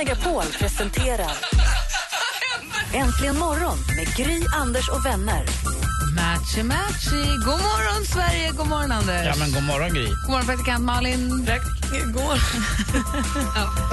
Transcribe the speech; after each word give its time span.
Megapol 0.00 0.44
presenterar 0.58 1.30
Äntligen 2.92 3.38
morgon 3.38 3.78
med 3.96 4.16
Gry, 4.16 4.40
Anders 4.52 4.88
och 4.88 5.06
vänner. 5.06 5.44
Matchy, 6.16 6.62
matchy. 6.62 7.24
God 7.44 7.60
morgon, 7.60 8.06
Sverige. 8.06 8.50
God 8.56 8.66
morgon, 8.66 8.92
Anders. 8.92 9.26
Ja, 9.26 9.34
men 9.38 9.52
god 9.52 9.62
morgon, 9.62 9.90
Gry. 9.90 10.06
God 10.06 10.30
morgon, 10.30 10.46
praktikant 10.46 10.84
Malin. 10.84 11.28
Går. 12.14 12.38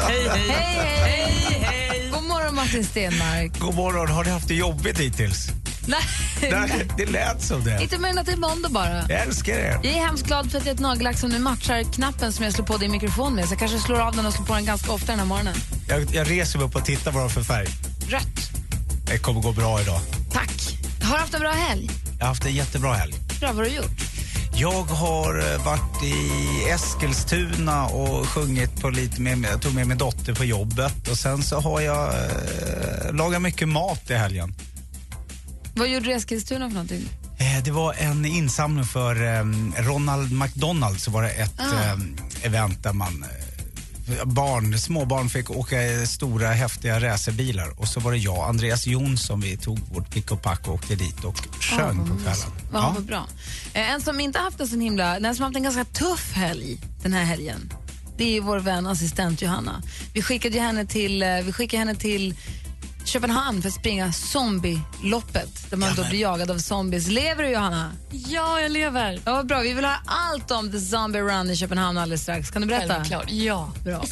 Hej, 0.08 0.30
hej, 0.30 1.60
hej, 1.64 2.10
God 2.14 2.24
morgon, 2.24 2.56
Martin 2.56 2.84
Stenmark. 2.84 3.60
God 3.60 3.76
morgon. 3.76 4.08
Har 4.08 4.24
ni 4.24 4.30
haft 4.30 4.48
det 4.48 4.56
jobbigt 4.56 5.00
hittills? 5.00 5.57
Nej, 5.88 6.52
Nej, 6.52 6.88
det 6.98 7.06
lät 7.06 7.44
som 7.44 7.64
det. 7.64 7.82
inte 7.82 7.98
mer 7.98 8.10
än 8.10 8.18
att 8.18 8.26
det 8.26 8.32
är 8.32 8.38
måndag 8.38 8.70
bara. 8.70 8.90
Jag 9.10 9.12
älskar 9.22 9.54
er. 9.54 9.80
Jag 9.84 9.86
är 9.94 10.06
hemskt 10.06 10.26
glad 10.28 10.52
för 10.52 10.58
att 10.58 10.66
jag 10.66 10.72
har 10.72 10.76
ett 10.76 10.80
nagellack 10.82 11.18
som 11.20 11.30
nu 11.30 11.40
matchar 11.40 11.84
knappen 11.84 12.34
som 12.34 12.46
jag 12.46 12.54
slår 12.54 12.66
på 12.66 12.78
din 12.78 12.92
mikrofon 12.92 13.36
med. 13.36 13.46
Så 13.46 13.52
jag 13.52 13.60
kanske 13.60 13.80
slår 13.80 14.00
av 14.00 14.16
den 14.16 14.26
och 14.26 14.34
slår 14.34 14.46
på 14.46 14.54
den 14.54 14.66
ganska 14.66 14.92
ofta 14.92 15.08
den 15.12 15.20
här 15.20 15.26
morgonen. 15.26 15.56
Jag, 15.88 16.06
jag 16.14 16.32
reser 16.32 16.60
mig 16.60 16.68
upp 16.68 16.76
och 16.76 16.86
tittar 16.86 17.12
vad 17.12 17.20
de 17.22 17.24
har 17.24 17.30
för 17.30 17.44
färg. 17.44 17.68
Rött. 18.10 18.50
Det 19.06 19.18
kommer 19.18 19.42
gå 19.42 19.52
bra 19.52 19.82
idag. 19.82 20.00
Tack. 20.34 20.78
Har 21.04 21.14
du 21.14 21.20
haft 21.20 21.34
en 21.34 21.40
bra 21.40 21.52
helg? 21.52 21.90
Jag 22.20 22.26
har 22.26 22.28
haft 22.28 22.46
en 22.46 22.54
jättebra 22.56 22.94
helg. 22.94 23.14
Bra, 23.40 23.48
vad 23.48 23.56
har 23.56 23.64
du 23.64 23.70
gjort? 23.70 24.02
Jag 24.56 24.84
har 24.84 25.54
eh, 25.54 25.66
varit 25.66 26.04
i 26.04 26.70
Eskilstuna 26.70 27.86
och 27.86 28.28
sjungit 28.28 28.82
på 28.82 28.90
lite 28.90 29.22
med, 29.22 29.46
jag 29.52 29.62
tog 29.62 29.74
med 29.74 29.88
min 29.88 29.98
dotter 29.98 30.34
på 30.34 30.44
jobbet 30.46 31.08
och 31.12 31.18
sen 31.18 31.44
så 31.44 31.60
har 31.60 31.82
jag 31.82 32.08
eh, 32.08 33.14
lagat 33.14 33.42
mycket 33.42 33.68
mat 33.70 34.10
i 34.10 34.14
helgen. 34.14 34.56
Vad 35.78 35.88
gjorde 35.88 36.06
du 36.06 36.12
i 36.12 36.14
Eskilstuna 36.14 36.68
för 36.68 36.74
någonting? 36.74 37.10
Eh, 37.40 37.64
Det 37.64 37.72
var 37.72 37.94
en 37.94 38.26
insamling 38.26 38.86
för 38.86 39.16
eh, 39.40 39.44
Ronald 39.84 40.32
McDonald 40.32 41.00
så 41.00 41.12
var 41.12 41.24
det 41.24 41.30
ett 41.30 41.60
Ah. 41.60 41.84
eh, 41.84 41.98
event 42.44 42.84
där 42.84 42.94
man 42.94 43.24
eh, 44.20 44.26
barn, 44.26 44.80
småbarn 44.80 45.30
fick 45.30 45.50
åka 45.52 45.84
i 45.84 46.08
stora 46.08 46.52
häftiga 46.52 47.00
racerbilar 47.02 47.80
och 47.82 47.88
så 47.88 48.00
var 48.00 48.12
det 48.12 48.18
jag, 48.18 48.50
Andreas 48.50 48.88
Jonsson, 48.88 49.42
vi 49.42 49.58
tog 49.58 49.80
vårt 49.80 50.10
pick 50.10 50.32
och 50.32 50.42
pack 50.42 50.68
och 50.68 50.74
åkte 50.74 50.96
dit 50.96 51.24
och 51.24 51.38
sjöng 51.62 51.98
på 52.10 52.16
kvällen. 52.24 52.52
Ja, 52.74 52.92
vad 52.96 53.06
bra. 53.06 53.28
Eh, 53.74 53.92
En 53.92 54.02
som 54.02 54.20
inte 54.20 54.40
haft 54.40 54.60
en 54.60 54.68
sån 54.68 54.82
himla, 54.82 55.20
den 55.20 55.36
som 55.36 55.44
haft 55.44 55.56
en 55.56 55.64
ganska 55.64 55.86
tuff 55.86 56.32
helg 56.34 56.78
den 57.04 57.14
här 57.14 57.24
helgen, 57.24 57.74
det 58.18 58.38
är 58.38 58.42
vår 58.42 58.60
vän 58.60 58.88
assistent 58.88 59.42
Johanna. 59.42 59.82
Vi 60.14 60.22
skickade 60.22 60.60
henne 60.60 60.86
till, 60.86 61.24
vi 61.46 61.54
skickade 61.54 61.80
henne 61.80 61.96
till 61.96 62.36
Köpenhamn 63.08 63.62
för 63.62 63.70
att 63.70 63.76
springa 63.76 64.14
zombieloppet 64.14 65.70
där 65.70 65.78
man 65.78 65.90
då 65.96 66.04
blir 66.10 66.20
jagad 66.20 66.52
av 66.52 66.58
zombies. 66.58 67.08
Lever 67.08 67.44
du 67.44 67.50
Johanna? 67.50 67.92
Ja, 68.12 68.62
jag 68.62 68.72
lever. 68.72 69.20
Ja, 69.26 69.34
vad 69.34 69.48
bra. 69.48 69.60
Vi 69.60 69.74
vill 69.74 69.86
höra 69.86 69.98
allt 70.06 70.52
om 70.52 70.72
The 70.72 70.80
Zombie 70.80 71.20
Run 71.20 71.50
i 71.50 71.56
Köpenhamn 71.56 71.98
alldeles 71.98 72.22
strax. 72.22 72.52
Kan 72.52 72.62
du 72.62 72.68
berätta? 72.68 72.94
Självklart. 72.94 73.32
Ja. 73.32 73.72
Bra. 73.84 74.04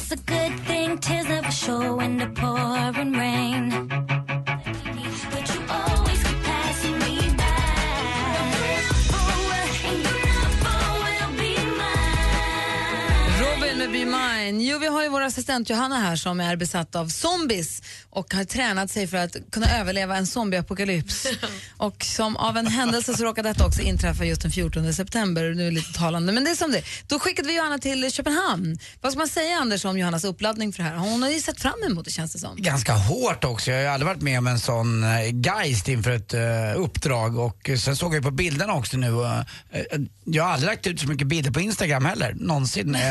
Mine. 14.46 14.64
Jo, 14.64 14.78
vi 14.78 14.86
har 14.86 15.02
ju 15.02 15.08
vår 15.08 15.20
assistent 15.20 15.70
Johanna 15.70 15.98
här 15.98 16.16
som 16.16 16.40
är 16.40 16.56
besatt 16.56 16.96
av 16.96 17.08
zombies 17.08 17.82
och 18.10 18.34
har 18.34 18.44
tränat 18.44 18.90
sig 18.90 19.06
för 19.06 19.16
att 19.16 19.36
kunna 19.52 19.78
överleva 19.78 20.16
en 20.16 20.26
zombieapokalyps. 20.26 21.26
och 21.76 22.04
som 22.04 22.36
av 22.36 22.56
en 22.56 22.66
händelse 22.66 23.14
så 23.14 23.24
råkade 23.24 23.48
detta 23.48 23.66
också 23.66 23.82
inträffa 23.82 24.24
just 24.24 24.42
den 24.42 24.50
14 24.50 24.94
september. 24.94 25.54
Nu 25.54 25.62
är 25.62 25.64
det 25.64 25.70
lite 25.70 25.92
talande, 25.98 26.32
men 26.32 26.44
det 26.44 26.50
är 26.50 26.54
som 26.54 26.72
det 26.72 26.82
Då 27.06 27.18
skickade 27.18 27.48
vi 27.48 27.56
Johanna 27.56 27.78
till 27.78 28.12
Köpenhamn. 28.12 28.78
Vad 29.00 29.12
ska 29.12 29.18
man 29.18 29.28
säga 29.28 29.56
Anders 29.56 29.84
om 29.84 29.98
Johannas 29.98 30.24
uppladdning 30.24 30.72
för 30.72 30.82
det 30.82 30.88
här? 30.88 30.96
Hon 30.96 31.22
har 31.22 31.30
ju 31.30 31.40
sett 31.40 31.60
fram 31.60 31.82
emot 31.90 32.04
det 32.04 32.10
känns 32.10 32.32
det 32.32 32.38
som. 32.38 32.56
ganska 32.56 32.92
hårt 32.92 33.44
också. 33.44 33.70
Jag 33.70 33.78
har 33.78 33.82
ju 33.82 33.88
aldrig 33.88 34.06
varit 34.06 34.22
med 34.22 34.38
om 34.38 34.46
en 34.46 34.60
sån 34.60 35.04
eh, 35.04 35.08
geist 35.32 35.88
inför 35.88 36.10
ett 36.10 36.34
eh, 36.34 36.40
uppdrag 36.76 37.38
och 37.38 37.70
eh, 37.70 37.76
sen 37.76 37.96
såg 37.96 38.10
jag 38.14 38.18
ju 38.18 38.22
på 38.22 38.30
bilderna 38.30 38.74
också 38.74 38.96
nu. 38.96 39.06
eh, 39.06 39.40
eh, 39.70 39.84
jag 40.24 40.44
har 40.44 40.50
aldrig 40.50 40.70
lagt 40.70 40.86
ut 40.86 41.00
så 41.00 41.08
mycket 41.08 41.26
bilder 41.26 41.50
på 41.50 41.60
Instagram 41.60 42.04
heller, 42.04 42.34
någonsin. 42.40 42.96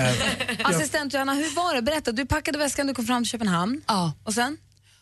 Jag, 0.57 0.75
Assistent 0.75 1.13
Johanna, 1.13 1.24
hur 1.33 1.55
var 1.55 1.75
det? 1.75 1.81
Berätta. 1.81 2.11
Du 2.11 2.25
packade 2.25 2.57
väskan, 2.57 2.87
du 2.87 2.93
kom 2.93 3.05
fram 3.05 3.23
till 3.23 3.29
Köpenhamn. 3.29 3.81
ja. 3.87 4.13
Och 4.23 4.33
sen? 4.33 4.57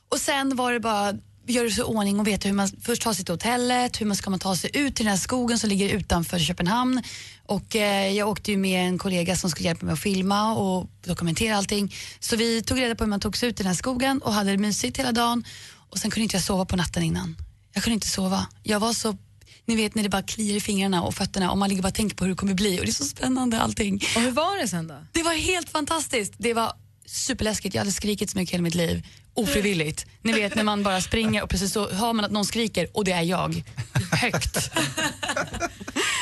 Och 0.10 0.20
sen 0.20 0.56
var 0.56 0.74
det 0.74 0.80
bara 0.80 1.14
göra 1.48 1.70
sig 1.70 1.80
i 1.80 1.84
ordning 1.84 2.20
och 2.20 2.28
veta 2.28 2.48
hur 2.48 2.56
man 2.56 2.68
först 2.82 3.02
tar 3.02 3.14
sig 3.14 3.26
till 3.26 3.34
hotellet, 3.34 4.02
hur 4.02 4.06
man 4.06 4.16
ska 4.16 4.30
man 4.30 4.40
ta 4.40 4.56
sig 4.56 4.70
ut 4.74 4.96
till 4.96 5.06
den 5.06 5.12
här 5.12 5.20
skogen 5.20 5.60
som 5.60 5.70
ligger 5.70 5.90
utanför 5.90 6.40
Köpenhamn. 6.40 7.04
Och 7.46 7.76
eh, 7.76 8.12
jag 8.12 8.30
åkte 8.30 8.52
ju 8.52 8.58
med 8.58 8.88
en 8.88 8.98
kollega 8.98 9.36
som 9.36 9.50
skulle 9.50 9.68
hjälpa 9.68 9.86
mig 9.86 9.94
att 9.94 10.00
filma 10.00 10.54
och 10.54 10.90
dokumentera 11.06 11.58
allting. 11.58 11.96
Så 12.20 12.36
vi 12.36 12.62
tog 12.62 12.82
reda 12.82 12.96
på 12.96 13.04
hur 13.04 13.10
man 13.10 13.20
tog 13.20 13.38
sig 13.38 13.50
ut 13.50 13.60
i 13.60 13.64
den 13.64 13.68
här 13.68 13.76
skogen 13.76 14.22
och 14.22 14.34
hade 14.34 14.52
det 14.52 14.58
mysigt 14.58 15.00
hela 15.00 15.12
dagen. 15.12 15.44
Och 15.90 15.98
sen 15.98 16.12
kunde 16.12 16.24
inte 16.24 16.36
jag 16.36 16.44
sova 16.44 16.66
på 16.66 16.76
natten 16.76 17.04
innan. 17.04 17.36
Jag 17.74 17.84
kunde 17.84 17.94
inte 17.94 18.08
sova. 18.08 18.48
Jag 18.64 18.80
var 18.80 18.94
så 18.94 19.18
ni 19.66 19.76
vet 19.76 19.96
när 19.96 20.04
det 20.04 20.10
bara 20.10 20.24
kliar 20.24 20.56
i 20.56 20.62
fingrarna 20.62 21.04
och 21.04 21.16
fötterna 21.16 21.52
och 21.52 21.58
man 21.58 21.70
ligger 21.70 21.82
bara 21.82 21.88
och 21.88 21.94
tänker 21.94 22.16
på 22.16 22.24
hur 22.24 22.32
det 22.32 22.38
kommer 22.38 22.54
bli 22.54 22.80
och 22.80 22.84
det 22.86 22.92
är 22.92 22.94
så 22.94 23.04
spännande 23.04 23.60
allting. 23.62 24.04
Och 24.16 24.22
hur 24.22 24.32
var 24.32 24.62
det 24.62 24.68
sen 24.68 24.88
då? 24.88 24.96
Det 25.12 25.24
var 25.24 25.34
helt 25.34 25.70
fantastiskt. 25.70 26.34
Det 26.38 26.54
var 26.54 26.74
superläskigt. 27.06 27.76
Jag 27.76 27.82
hade 27.82 27.92
skrikit 27.92 28.30
så 28.30 28.38
mycket 28.38 28.54
hela 28.54 28.64
mitt 28.64 28.76
liv. 28.76 29.08
Ofrivilligt. 29.34 30.06
Ni 30.22 30.34
vet 30.34 30.56
när 30.56 30.64
man 30.64 30.84
bara 30.84 31.02
springer 31.02 31.44
och 31.44 31.50
precis 31.50 31.74
så 31.74 31.92
hör 31.92 32.14
man 32.14 32.26
att 32.26 32.32
någon 32.32 32.46
skriker 32.46 32.88
och 32.94 33.06
det 33.06 33.12
är 33.12 33.22
jag. 33.22 33.64
Högt. 34.12 34.58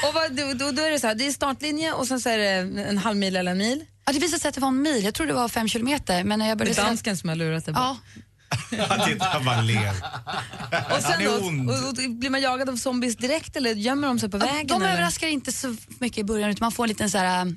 Och 0.07 0.13
vad, 0.13 0.35
då, 0.35 0.53
då, 0.53 0.71
då 0.71 0.81
är 0.81 0.91
det 0.91 0.99
så 0.99 1.07
här, 1.07 1.15
det 1.15 1.27
är 1.27 1.31
startlinje 1.31 1.93
och 1.93 2.07
sen 2.07 2.19
så 2.19 2.29
är 2.29 2.37
det 2.37 2.81
en 2.83 2.97
halv 2.97 3.17
mil 3.17 3.35
eller 3.35 3.51
en 3.51 3.57
mil. 3.57 3.85
Ja, 4.05 4.13
det 4.13 4.19
visade 4.19 4.39
sig 4.39 4.49
att 4.49 4.55
det 4.55 4.61
var 4.61 4.67
en 4.67 4.81
mil. 4.81 5.03
Jag 5.03 5.13
trodde 5.13 5.31
det 5.31 5.35
var 5.35 5.47
fem 5.47 5.67
kilometer. 5.67 6.23
Men 6.23 6.39
när 6.39 6.49
jag 6.49 6.57
Det 6.57 6.65
började 6.65 6.81
är 6.81 6.85
dansken 6.85 7.17
som 7.17 7.29
har 7.29 7.35
lurat 7.35 7.65
dig. 7.65 7.73
Ja, 7.77 7.97
Titta 9.05 9.39
vad 9.45 9.65
ler. 9.65 9.89
Och 10.95 11.01
sen 11.01 11.11
Han 11.11 11.21
är 11.21 11.25
då, 11.25 11.47
ond. 11.47 11.69
och, 11.69 11.87
och, 11.87 11.93
blir 12.09 12.29
man 12.29 12.41
jagad 12.41 12.69
av 12.69 12.75
zombies 12.75 13.15
direkt 13.15 13.55
eller 13.55 13.75
gömmer 13.75 14.07
de 14.07 14.19
sig 14.19 14.29
på 14.29 14.37
vägen? 14.37 14.67
de 14.67 14.81
eller? 14.81 14.93
överraskar 14.93 15.27
inte 15.27 15.51
så 15.51 15.75
mycket 15.99 16.17
i 16.17 16.23
början 16.23 16.49
utan 16.49 16.65
man 16.65 16.71
får 16.71 16.83
en 16.83 16.89
liten 16.89 17.09
så 17.09 17.17
här, 17.17 17.45
äh, 17.45 17.53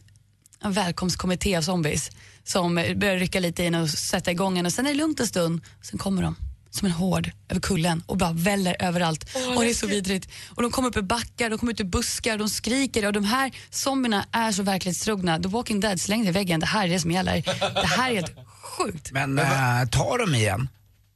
en 0.62 0.72
välkomstkommitté 0.72 1.56
av 1.56 1.62
zombies 1.62 2.10
som 2.44 2.78
eh, 2.78 2.96
börjar 2.96 3.16
rycka 3.16 3.40
lite 3.40 3.62
i 3.62 3.66
en 3.66 3.74
och 3.74 3.90
sätta 3.90 4.30
igång 4.30 4.58
en 4.58 4.66
och 4.66 4.72
sen 4.72 4.86
är 4.86 4.90
det 4.90 4.96
lugnt 4.96 5.20
en 5.20 5.26
stund. 5.26 5.60
Sen 5.82 5.98
kommer 5.98 6.22
de 6.22 6.36
som 6.70 6.86
en 6.86 6.92
hård 6.92 7.30
över 7.48 7.60
kullen 7.60 8.02
och 8.06 8.16
bara 8.16 8.32
väller 8.32 8.76
överallt. 8.78 9.36
och 9.56 9.62
det 9.62 9.70
är 9.70 9.74
så 9.74 9.86
vidrigt. 9.86 10.28
Och 10.48 10.62
de 10.62 10.70
kommer 10.70 10.88
upp 10.88 10.96
i 10.96 11.02
backar, 11.02 11.50
de 11.50 11.58
kommer 11.58 11.72
ut 11.72 11.80
ur 11.80 11.84
buskar, 11.84 12.38
de 12.38 12.48
skriker 12.48 13.06
och 13.06 13.12
de 13.12 13.24
här 13.24 13.52
zombierna 13.70 14.26
är 14.32 14.52
så 14.52 14.62
verklighetstrogna. 14.62 15.38
The 15.38 15.48
Walking 15.48 15.80
Dead 15.80 16.00
slängde 16.00 16.28
i 16.28 16.32
väggen, 16.32 16.60
det 16.60 16.66
här 16.66 16.84
är 16.84 16.92
det 16.92 17.00
som 17.00 17.10
gäller. 17.10 17.42
Det 17.74 17.86
här 17.86 18.10
är 18.10 18.14
helt 18.14 18.36
sjukt. 18.62 19.12
men 19.12 19.38
äh, 19.38 19.44
tar 19.90 20.18
de 20.18 20.34
igen? 20.34 20.68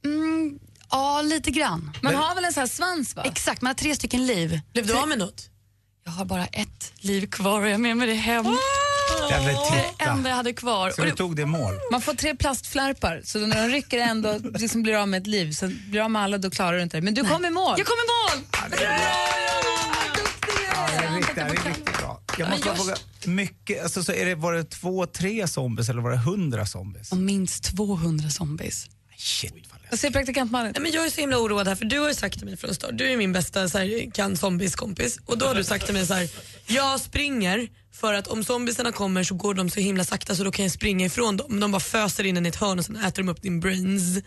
Mm, 0.05 0.59
ja, 0.91 1.21
lite 1.21 1.51
grann. 1.51 1.91
Man 2.01 2.15
har 2.15 2.35
väl 2.35 2.45
en 2.45 2.53
sån 2.53 2.61
här 2.61 2.67
svans 2.67 3.15
va? 3.15 3.23
Exakt, 3.25 3.61
man 3.61 3.67
har 3.69 3.73
tre 3.75 3.95
stycken 3.95 4.25
liv. 4.25 4.59
Blev 4.73 4.87
du 4.87 4.93
av 4.97 5.07
med 5.07 5.17
något? 5.17 5.49
Jag 6.05 6.11
har 6.11 6.25
bara 6.25 6.45
ett 6.45 6.93
liv 6.99 7.27
kvar 7.27 7.61
och 7.61 7.67
jag 7.67 7.71
har 7.73 7.77
med 7.77 7.97
mig 7.97 8.07
det 8.07 8.13
hem. 8.13 8.45
Jävlar, 9.29 9.51
Det 9.51 9.83
titta. 9.91 10.11
enda 10.11 10.29
jag 10.29 10.35
hade 10.35 10.53
kvar. 10.53 10.91
Så 10.91 11.01
du 11.01 11.09
det, 11.09 11.15
tog 11.15 11.35
det 11.35 11.45
mål? 11.45 11.73
Man 11.91 12.01
får 12.01 12.13
tre 12.13 12.35
plastflärpar 12.35 13.21
så 13.25 13.39
när 13.39 13.67
de 13.67 13.73
rycker 13.73 13.99
ändå 13.99 14.37
liksom 14.59 14.83
blir 14.83 14.95
av 14.95 15.07
med 15.07 15.21
ett 15.21 15.27
liv. 15.27 15.51
Så 15.51 15.67
blir 15.89 16.01
av 16.01 16.11
med 16.11 16.21
alla 16.21 16.37
då 16.37 16.49
klarar 16.49 16.77
du 16.77 16.83
inte 16.83 16.97
det. 16.97 17.01
Men 17.01 17.13
du 17.13 17.23
kom 17.25 17.45
i 17.45 17.49
mål. 17.49 17.75
jag 17.77 17.87
kom 17.87 17.95
i 17.95 18.07
mål! 18.35 18.45
Ja, 20.73 20.87
det 20.87 21.05
är 21.05 21.15
riktigt, 21.15 21.35
det 21.35 21.41
är 21.41 21.49
riktigt 21.49 21.97
bra. 21.97 22.21
Jag 22.37 22.49
måste 22.49 22.75
fråga, 22.75 22.95
mycket, 23.25 23.83
alltså, 23.83 24.03
så 24.03 24.11
är 24.11 24.25
det, 24.25 24.35
var 24.35 24.53
det 24.53 24.63
två, 24.63 25.05
tre 25.05 25.47
zombies 25.47 25.89
eller 25.89 26.01
var 26.01 26.11
det 26.11 26.17
hundra 26.17 26.65
zombies? 26.65 27.11
Och 27.11 27.17
minst 27.17 27.63
200 27.77 28.29
zombies. 28.29 28.85
Shit 29.19 29.53
vad 29.71 29.81
läskigt. 29.81 29.99
Säger 29.99 30.11
praktikant 30.11 30.51
Malin? 30.51 30.71
Nej, 30.75 30.81
men 30.81 30.91
jag 30.91 31.05
är 31.05 31.09
så 31.09 31.21
himla 31.21 31.37
oroad 31.37 31.67
här 31.67 31.75
för 31.75 31.85
du 31.85 31.99
har 31.99 32.07
ju 32.07 32.13
sagt 32.13 32.37
till 32.37 32.45
mig 32.45 32.57
från 32.57 32.75
start, 32.75 32.91
du 32.93 33.11
är 33.11 33.17
min 33.17 33.33
bästa 33.33 33.69
så 33.69 33.77
här, 33.77 34.11
kan 34.11 34.37
zombies 34.37 34.75
kompis 34.75 35.19
och 35.25 35.37
då 35.37 35.45
har 35.45 35.55
du 35.55 35.63
sagt 35.63 35.85
till 35.85 35.93
mig 35.93 36.05
så 36.05 36.13
här, 36.13 36.29
jag 36.67 36.99
springer 36.99 37.69
för 37.91 38.13
att 38.13 38.27
om 38.27 38.43
zombiesarna 38.43 38.91
kommer 38.91 39.23
så 39.23 39.35
går 39.35 39.53
de 39.53 39.69
så 39.69 39.79
himla 39.79 40.03
sakta 40.03 40.35
så 40.35 40.43
då 40.43 40.51
kan 40.51 40.65
jag 40.65 40.71
springa 40.71 41.05
ifrån 41.05 41.37
dem. 41.37 41.59
De 41.59 41.71
bara 41.71 41.79
föser 41.79 42.23
in 42.23 42.37
en 42.37 42.45
i 42.45 42.49
ett 42.49 42.55
hörn 42.55 42.79
och 42.79 42.85
sen 42.85 42.95
äter 42.95 43.23
de 43.23 43.29
upp 43.29 43.41
din 43.41 43.59
brains. 43.59 44.23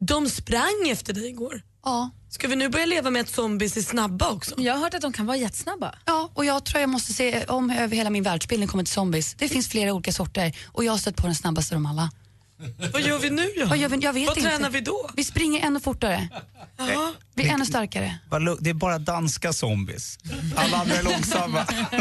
De 0.00 0.28
sprang 0.30 0.88
efter 0.90 1.12
dig 1.12 1.28
igår. 1.28 1.62
Ja. 1.84 2.10
Ska 2.30 2.48
vi 2.48 2.56
nu 2.56 2.68
börja 2.68 2.86
leva 2.86 3.10
med 3.10 3.22
att 3.22 3.28
zombies 3.28 3.76
är 3.76 3.82
snabba 3.82 4.30
också? 4.30 4.54
Jag 4.58 4.74
har 4.74 4.80
hört 4.80 4.94
att 4.94 5.02
de 5.02 5.12
kan 5.12 5.26
vara 5.26 5.36
jättesnabba. 5.36 5.94
Ja, 6.04 6.30
och 6.34 6.44
jag 6.44 6.64
tror 6.64 6.80
jag 6.80 6.90
måste 6.90 7.12
se 7.12 7.44
om 7.44 7.70
över 7.70 7.96
hela 7.96 8.10
min 8.10 8.22
världsbild 8.22 8.60
när 8.60 8.66
det 8.66 8.70
kommer 8.70 8.84
till 8.84 8.92
zombies. 8.92 9.34
Det 9.34 9.48
finns 9.48 9.68
flera 9.68 9.92
olika 9.92 10.12
sorter 10.12 10.56
och 10.66 10.84
jag 10.84 10.92
har 10.92 10.98
stött 10.98 11.16
på 11.16 11.26
den 11.26 11.34
snabbaste 11.34 11.74
av 11.74 11.80
dem 11.80 11.86
alla. 11.86 12.10
Vad 12.92 13.02
gör 13.02 13.18
vi 13.18 13.30
nu 13.30 13.48
Vad 13.66 13.78
gör 13.78 13.88
vi? 13.88 13.96
Jag 13.96 14.12
vet 14.12 14.26
Vad 14.28 14.38
inte. 14.38 14.50
tränar 14.50 14.70
vi 14.70 14.80
då? 14.80 15.10
Vi 15.16 15.24
springer 15.24 15.66
ännu 15.66 15.80
fortare. 15.80 16.28
Jaha. 16.78 17.12
Vi 17.34 17.48
är 17.48 17.54
ännu 17.54 17.66
starkare. 17.66 18.18
Vad 18.30 18.42
lu- 18.42 18.56
Det 18.60 18.70
är 18.70 18.74
bara 18.74 18.98
danska 18.98 19.52
zombies. 19.52 20.18
Alla 20.56 20.76
andra 20.76 20.94
är 20.96 21.02
långsamma. 21.02 21.58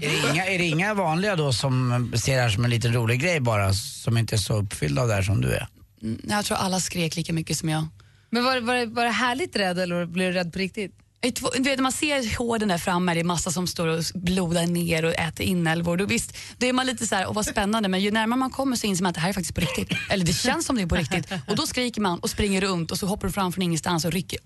det, 0.00 0.30
inga, 0.32 0.46
är 0.46 0.58
det 0.58 0.64
inga 0.64 0.94
vanliga 0.94 1.36
då 1.36 1.52
som 1.52 2.12
ser 2.16 2.36
det 2.36 2.42
här 2.42 2.48
som 2.50 2.64
en 2.64 2.70
liten 2.70 2.92
rolig 2.92 3.20
grej 3.20 3.40
bara, 3.40 3.72
som 3.74 4.18
inte 4.18 4.34
är 4.34 4.38
så 4.38 4.54
uppfyllda 4.62 5.02
av 5.02 5.08
det 5.08 5.14
här 5.14 5.22
som 5.22 5.40
du 5.40 5.48
är? 5.52 5.68
Mm, 6.02 6.20
Jag 6.28 6.44
tror 6.44 6.56
alla 6.58 6.80
skrek 6.80 7.16
lika 7.16 7.32
mycket 7.32 7.58
som 7.58 7.68
jag. 7.68 7.86
Men 8.30 8.44
var, 8.44 8.60
var, 8.60 8.86
var 8.86 9.04
det 9.04 9.10
härligt 9.10 9.56
rädd 9.56 9.78
eller 9.78 10.06
blev 10.06 10.32
du 10.32 10.38
rädd 10.38 10.52
på 10.52 10.58
riktigt? 10.58 10.94
Du 11.20 11.62
vet, 11.62 11.78
när 11.78 11.82
man 11.82 11.92
ser 11.92 12.38
hården 12.38 12.68
där 12.68 12.78
framme, 12.78 13.14
det 13.14 13.20
är 13.20 13.24
massa 13.24 13.50
som 13.50 13.66
står 13.66 13.86
och 13.86 14.02
blodar 14.14 14.66
ner 14.66 15.04
och 15.04 15.14
äter 15.14 15.46
inälvor. 15.46 15.96
Då 15.96 16.06
visst, 16.06 16.36
då 16.58 16.66
är 16.66 16.72
man 16.72 16.86
lite 16.86 17.06
så 17.06 17.14
här, 17.14 17.26
och 17.26 17.34
vad 17.34 17.46
spännande, 17.46 17.88
men 17.88 18.00
ju 18.00 18.10
närmare 18.10 18.38
man 18.38 18.50
kommer 18.50 18.76
så 18.76 18.86
inser 18.86 19.02
man 19.02 19.10
att 19.10 19.14
det 19.14 19.20
här 19.20 19.28
är 19.28 19.32
faktiskt 19.32 19.54
på 19.54 19.60
riktigt. 19.60 19.98
Eller 20.10 20.24
det 20.24 20.32
känns 20.32 20.66
som 20.66 20.76
det 20.76 20.82
är 20.82 20.86
på 20.86 20.94
riktigt. 20.94 21.32
Och 21.46 21.56
då 21.56 21.66
skriker 21.66 22.00
man 22.00 22.18
och 22.18 22.30
springer 22.30 22.60
runt 22.60 22.90
och 22.90 22.98
så 22.98 23.06
hoppar 23.06 23.26
du 23.26 23.32
fram 23.32 23.52
från 23.52 23.62
ingenstans 23.62 24.04
och 24.04 24.12
rycker. 24.12 24.38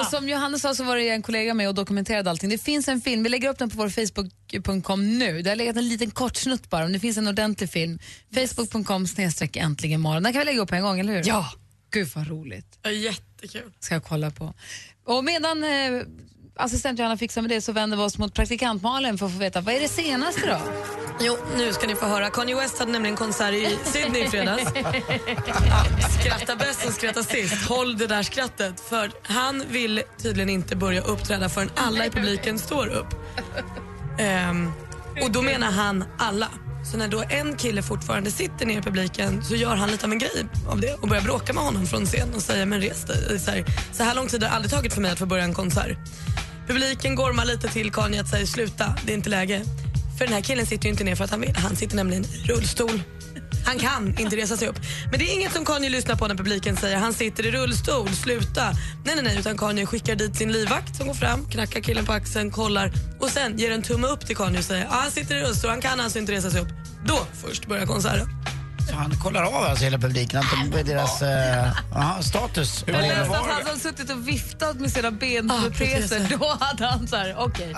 Och 0.00 0.06
som 0.06 0.28
Johannes 0.28 0.62
sa 0.62 0.74
så 0.74 0.84
var 0.84 0.96
det 0.96 1.08
en 1.08 1.22
kollega 1.22 1.54
med 1.54 1.68
och 1.68 1.74
dokumenterade 1.74 2.30
allting. 2.30 2.50
Det 2.50 2.58
finns 2.58 2.88
en 2.88 3.00
film, 3.00 3.22
vi 3.22 3.28
lägger 3.28 3.48
upp 3.48 3.58
den 3.58 3.70
på 3.70 3.76
vår 3.76 3.88
Facebook.com 3.88 5.18
nu. 5.18 5.42
Det 5.42 5.50
har 5.50 5.56
legat 5.56 5.76
en 5.76 5.88
liten 5.88 6.10
kort 6.10 6.36
snutt 6.36 6.70
bara, 6.70 6.82
men 6.82 6.92
det 6.92 7.00
finns 7.00 7.16
en 7.16 7.28
ordentlig 7.28 7.70
film. 7.70 7.98
Facebook.com 8.34 9.06
snedstreck 9.06 9.56
äntligen 9.56 10.00
imorgon. 10.00 10.22
Den 10.22 10.32
kan 10.32 10.40
vi 10.40 10.44
lägga 10.44 10.60
upp 10.60 10.68
på 10.68 10.74
en 10.74 10.82
gång, 10.82 11.00
eller 11.00 11.12
hur? 11.12 11.22
Ja. 11.26 11.52
Gud 11.90 12.08
vad 12.14 12.28
roligt. 12.28 12.78
Ja, 12.82 12.90
jättekul. 12.90 13.72
Ska 13.80 13.94
jag 13.94 14.04
kolla 14.04 14.30
på. 14.30 14.54
Och 15.08 15.24
medan 15.24 15.64
eh, 15.64 16.02
assistent 16.56 16.98
Johanna 16.98 17.16
fixar 17.16 17.42
med 17.42 17.50
det 17.50 17.60
så 17.60 17.72
vänder 17.72 17.96
vi 17.96 18.02
oss 18.02 18.18
mot 18.18 18.34
praktikant 18.34 18.82
Malin 18.82 19.18
för 19.18 19.26
att 19.26 19.32
få 19.32 19.38
veta 19.38 19.60
vad 19.60 19.74
är 19.74 19.80
det 19.80 19.88
senaste 19.88 20.46
då? 20.46 20.58
Jo, 21.20 21.36
nu 21.56 21.72
ska 21.72 21.86
ni 21.86 21.94
få 21.94 22.06
höra. 22.06 22.30
Kanye 22.30 22.56
West 22.56 22.78
hade 22.78 22.92
nämligen 22.92 23.16
konsert 23.16 23.54
i 23.54 23.78
Sydney 23.84 24.24
i 24.24 24.28
fredags. 24.28 24.62
Skratta 26.20 26.56
bäst 26.56 26.82
som 26.82 26.92
skrattar 26.92 27.22
sist. 27.22 27.68
Håll 27.68 27.98
det 27.98 28.06
där 28.06 28.22
skrattet. 28.22 28.80
För 28.80 29.10
han 29.22 29.64
vill 29.68 30.02
tydligen 30.22 30.48
inte 30.48 30.76
börja 30.76 31.00
uppträda 31.00 31.48
förrän 31.48 31.70
alla 31.74 32.06
i 32.06 32.10
publiken 32.10 32.58
står 32.58 32.86
upp. 32.86 33.14
Ehm, 34.18 34.72
och 35.22 35.30
då 35.30 35.42
menar 35.42 35.70
han 35.70 36.04
alla. 36.18 36.48
Så 36.90 36.96
när 36.96 37.08
då 37.08 37.24
en 37.28 37.56
kille 37.56 37.82
fortfarande 37.82 38.30
sitter 38.30 38.66
ner 38.66 38.78
i 38.78 38.82
publiken 38.82 39.44
så 39.44 39.54
gör 39.54 39.76
han 39.76 39.90
lite 39.90 40.06
av 40.06 40.12
en 40.12 40.18
grej 40.18 40.46
av 40.68 40.80
det 40.80 40.94
och 40.94 41.08
börjar 41.08 41.22
bråka 41.22 41.52
med 41.52 41.64
honom 41.64 41.86
från 41.86 42.06
scen 42.06 42.34
och 42.34 42.42
säger 42.42 42.66
men 42.66 42.80
res 42.80 43.04
dig. 43.04 43.38
Så 43.38 43.50
här, 43.50 43.64
så 43.92 44.02
här 44.02 44.14
lång 44.14 44.26
tid 44.26 44.42
har 44.42 44.50
det 44.50 44.54
aldrig 44.54 44.72
tagit 44.72 44.94
för 44.94 45.00
mig 45.00 45.10
att 45.10 45.18
få 45.18 45.26
börja 45.26 45.44
en 45.44 45.54
konsert. 45.54 45.98
Publiken 46.68 47.14
gormar 47.14 47.44
lite 47.44 47.68
till 47.68 47.92
Kanye 47.92 48.20
att 48.20 48.28
säga 48.28 48.46
sluta, 48.46 48.94
det 49.06 49.12
är 49.12 49.16
inte 49.16 49.30
läge. 49.30 49.62
För 50.18 50.24
den 50.24 50.34
här 50.34 50.40
killen 50.40 50.66
sitter 50.66 50.84
ju 50.84 50.90
inte 50.90 51.04
ner 51.04 51.14
för 51.14 51.24
att 51.24 51.30
han 51.30 51.40
vill. 51.40 51.56
Han 51.56 51.76
sitter 51.76 51.96
nämligen 51.96 52.24
i 52.24 52.42
rullstol. 52.46 53.02
Han 53.68 53.78
kan 53.78 54.18
inte 54.18 54.36
resa 54.36 54.56
sig 54.56 54.68
upp. 54.68 54.76
Men 55.10 55.18
det 55.18 55.24
är 55.30 55.34
inget 55.34 55.52
som 55.52 55.64
Kanye 55.64 55.90
lyssnar 55.90 56.16
på 56.16 56.26
när 56.26 56.34
publiken 56.34 56.76
säger 56.76 56.96
han 56.96 57.12
sitter 57.12 57.46
i 57.46 57.50
rullstol, 57.50 58.08
sluta. 58.08 58.64
Nej, 59.04 59.14
nej, 59.14 59.24
nej, 59.24 59.38
utan 59.38 59.58
Kanye 59.58 59.86
skickar 59.86 60.14
dit 60.14 60.36
sin 60.36 60.52
livvakt 60.52 60.96
som 60.96 61.06
går 61.06 61.14
fram, 61.14 61.46
knackar 61.46 61.80
killen 61.80 62.04
på 62.06 62.12
axeln, 62.12 62.50
kollar 62.50 62.92
och 63.20 63.28
sen 63.28 63.58
ger 63.58 63.70
en 63.70 63.82
tumme 63.82 64.06
upp 64.06 64.26
till 64.26 64.36
Kanye 64.36 64.58
och 64.58 64.64
säger 64.64 64.86
ah, 64.86 65.00
han 65.02 65.10
sitter 65.10 65.36
i 65.36 65.40
rullstol, 65.40 65.70
han 65.70 65.80
kan 65.80 66.00
alltså 66.00 66.18
inte 66.18 66.32
resa 66.32 66.50
sig 66.50 66.60
upp. 66.60 66.68
Då 67.04 67.18
först 67.42 67.66
börjar 67.66 67.86
konserten. 67.86 68.28
Han 68.92 69.16
kollar 69.22 69.42
av 69.42 69.54
alltså 69.54 69.84
hela 69.84 69.98
publiken, 69.98 70.40
att 70.40 70.72
de, 70.72 70.82
deras 70.82 71.22
eh, 71.22 71.70
aha, 71.94 72.22
status. 72.22 72.84
Jag 72.86 73.02
läste 73.02 73.20
att 73.20 73.46
han 73.46 73.66
hade 73.66 73.80
suttit 73.80 74.10
och 74.10 74.28
viftat 74.28 74.80
med 74.80 74.92
sina 74.92 75.10
benproteser. 75.10 76.18
precis. 76.18 76.38
Då 76.38 76.56
hade 76.60 76.86
han 76.86 77.08
så 77.08 77.16
här, 77.16 77.34
okej. 77.38 77.76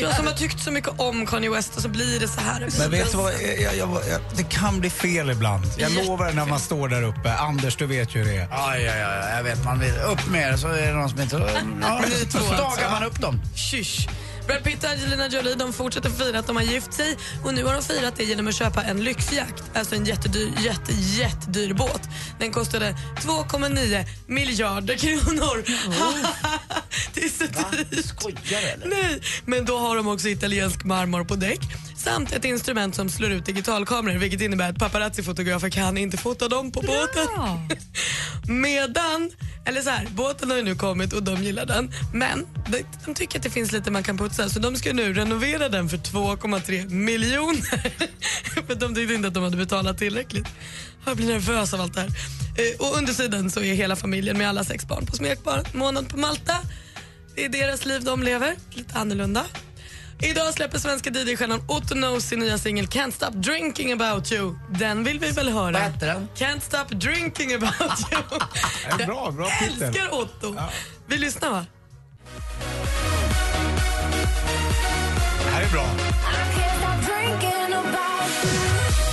Jag 0.00 0.14
som 0.16 0.26
har 0.26 0.34
tyckt 0.34 0.60
så 0.60 0.70
mycket 0.70 1.00
om 1.00 1.26
Kanye 1.26 1.50
West 1.50 1.76
och 1.76 1.82
så 1.82 1.88
blir 1.88 2.20
det 2.20 2.28
så 2.28 2.40
här. 2.40 2.68
Men 2.78 2.90
vet 2.90 3.10
du 3.10 3.16
vad, 3.16 3.32
jag, 3.32 3.60
jag, 3.60 3.76
jag, 3.76 3.88
jag, 4.10 4.20
det 4.36 4.42
kan 4.42 4.80
bli 4.80 4.90
fel 4.90 5.30
ibland. 5.30 5.64
Jag 5.78 5.92
lovar 5.92 6.32
när 6.32 6.46
man 6.46 6.60
står 6.60 6.88
där 6.88 7.02
uppe. 7.02 7.34
Anders, 7.34 7.76
du 7.76 7.86
vet 7.86 8.14
ju 8.14 8.18
hur 8.18 8.32
det 8.32 8.36
är. 8.36 8.48
Ja, 8.50 8.76
ja, 8.76 8.96
ja, 8.96 9.36
jag 9.36 9.42
vet. 9.42 9.64
Man 9.64 9.78
vill 9.80 9.94
upp 9.94 10.26
med 10.30 10.52
det, 10.52 10.58
så 10.58 10.68
är 10.68 10.86
det 10.86 10.92
någon 10.92 11.10
som 11.10 11.20
inte... 11.20 11.36
Ja, 11.82 12.02
så 12.28 12.38
stagar 12.38 12.64
alltså. 12.64 12.90
man 12.90 13.04
upp 13.04 13.20
dem. 13.20 13.40
Kysch. 13.70 14.08
Brad 14.46 14.64
Pitt 14.64 14.84
och 14.84 14.90
Angelina 14.90 15.28
Jolie 15.28 15.54
de 15.54 15.72
fortsätter 15.72 16.10
fira 16.10 16.38
att 16.38 16.46
de 16.46 16.56
har 16.56 16.62
gift 16.62 16.92
sig 16.92 17.16
och 17.44 17.54
nu 17.54 17.64
har 17.64 17.72
de 17.72 17.82
firat 17.82 18.16
det 18.16 18.24
genom 18.24 18.48
att 18.48 18.54
köpa 18.54 18.82
en 18.82 19.04
lyxjakt, 19.04 19.64
alltså 19.74 19.94
en 19.94 20.04
jättedyr, 20.04 20.52
jätte, 20.60 20.92
jättedyr 20.92 21.74
båt. 21.74 22.02
Den 22.38 22.52
kostade 22.52 22.96
2,9 23.16 24.04
miljarder 24.26 24.96
kronor. 24.96 25.64
det 27.14 27.24
är 27.24 27.28
så 27.28 27.44
dyrt. 27.44 28.04
Skojar 28.04 28.62
eller? 28.74 28.86
Nej, 28.86 29.20
men 29.44 29.64
då 29.64 29.78
har 29.78 29.96
de 29.96 30.08
också 30.08 30.28
italiensk 30.28 30.84
marmor 30.84 31.24
på 31.24 31.36
däck 31.36 31.60
samt 32.04 32.32
ett 32.32 32.44
instrument 32.44 32.94
som 32.94 33.08
slår 33.08 33.30
ut 33.30 33.46
digitalkameror 33.46 34.18
vilket 34.18 34.40
innebär 34.40 34.70
att 34.70 34.78
paparazzi-fotografer 34.78 35.70
kan 35.70 35.96
inte 35.96 36.16
fota 36.16 36.48
dem 36.48 36.72
på 36.72 36.80
båten. 36.80 37.26
Medan, 38.60 39.30
eller 39.66 39.80
så 39.80 39.90
här, 39.90 40.06
båten 40.10 40.50
har 40.50 40.56
ju 40.56 40.62
nu 40.62 40.74
kommit 40.74 41.12
och 41.12 41.22
de 41.22 41.44
gillar 41.44 41.66
den 41.66 41.92
men 42.12 42.46
de, 42.68 42.84
de 43.06 43.14
tycker 43.14 43.38
att 43.38 43.42
det 43.42 43.50
finns 43.50 43.72
lite 43.72 43.90
man 43.90 44.02
kan 44.02 44.16
putsa 44.32 44.48
så 44.48 44.58
de 44.58 44.76
ska 44.76 44.92
nu 44.92 45.12
renovera 45.14 45.68
den 45.68 45.88
för 45.88 45.96
2,3 45.96 46.88
miljoner. 46.90 47.92
för 48.66 48.74
de 48.74 48.94
tyckte 48.94 49.14
inte 49.14 49.28
att 49.28 49.34
de 49.34 49.42
hade 49.42 49.56
betalat 49.56 49.98
tillräckligt. 49.98 50.46
Jag 51.04 51.16
blir 51.16 51.26
nervös 51.26 51.74
av 51.74 51.80
allt 51.80 51.94
det 51.94 52.00
här. 52.00 52.08
Eh, 52.08 52.80
Och 52.86 52.96
under 52.98 53.12
sidan 53.12 53.50
så 53.50 53.60
är 53.60 53.74
hela 53.74 53.96
familjen 53.96 54.38
med 54.38 54.48
alla 54.48 54.64
sex 54.64 54.86
barn 54.86 55.06
på 55.06 55.16
smekmånad 55.16 56.08
på 56.08 56.16
Malta. 56.16 56.56
Det 57.34 57.44
är 57.44 57.48
deras 57.48 57.84
liv 57.86 58.04
de 58.04 58.22
lever, 58.22 58.54
lite 58.70 58.98
annorlunda. 58.98 59.44
Idag 60.20 60.54
släpper 60.54 60.78
svenska 60.78 61.10
DJ-stjärnan 61.10 61.64
Otto 61.68 61.94
Knows 61.94 62.24
sin 62.24 62.38
nya 62.38 62.58
singel 62.58 62.86
Can't 62.86 63.10
Stop 63.10 63.30
Drinking 63.32 63.92
About 63.92 64.32
You. 64.32 64.54
Den 64.70 65.04
vill 65.04 65.18
vi 65.18 65.30
väl 65.30 65.48
höra? 65.48 65.72
Vad 65.72 65.82
heter 65.82 66.06
den? 66.06 66.28
Can't 66.36 66.60
Stop 66.60 66.88
Drinking 66.90 67.54
About 67.54 68.12
You. 68.12 68.22
Ja, 68.98 69.06
bra, 69.06 69.30
bra 69.30 69.48
titel. 69.60 69.82
älskar 69.82 70.14
Otto. 70.14 70.56
Vi 71.06 71.18
lyssnar 71.18 71.50
va? 71.50 71.66
Här 75.62 75.68
är 75.68 75.72
bra. 75.72 75.86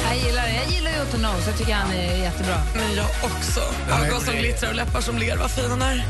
Jag 0.09 0.17
gillar 0.17 0.43
det. 0.43 0.53
Jag 0.55 0.71
gillar 0.71 0.91
ju 0.91 1.01
Otto 1.01 1.17
Knows. 1.17 1.47
Jag 1.47 1.57
tycker 1.57 1.73
han 1.73 1.91
är 1.91 2.17
jättebra. 2.17 2.55
Men 2.75 2.95
jag 2.95 3.05
också. 3.23 3.61
Han 3.89 4.01
är 4.01 4.07
Ögon 4.07 4.19
som 4.21 4.29
bred. 4.29 4.39
glittrar 4.43 4.69
och 4.69 4.75
läppar 4.75 5.01
som 5.01 5.17
ler. 5.17 5.37
Vad 5.37 5.51
fin 5.51 5.69
han 5.69 5.81
är. 5.81 6.05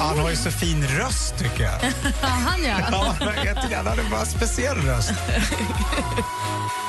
Han 0.00 0.18
har 0.18 0.30
ju 0.30 0.36
så 0.36 0.50
fin 0.50 0.86
röst 0.86 1.38
tycker 1.38 1.62
jag. 1.64 1.74
Ja, 2.22 2.28
han 2.28 2.62
ja. 2.62 2.78
Ja, 2.90 3.14
jag 3.44 3.62
tycker 3.62 3.76
han 3.76 3.86
hade 3.86 4.02
bara 4.10 4.20
en 4.20 4.26
speciell 4.26 4.76
röst. 4.76 5.12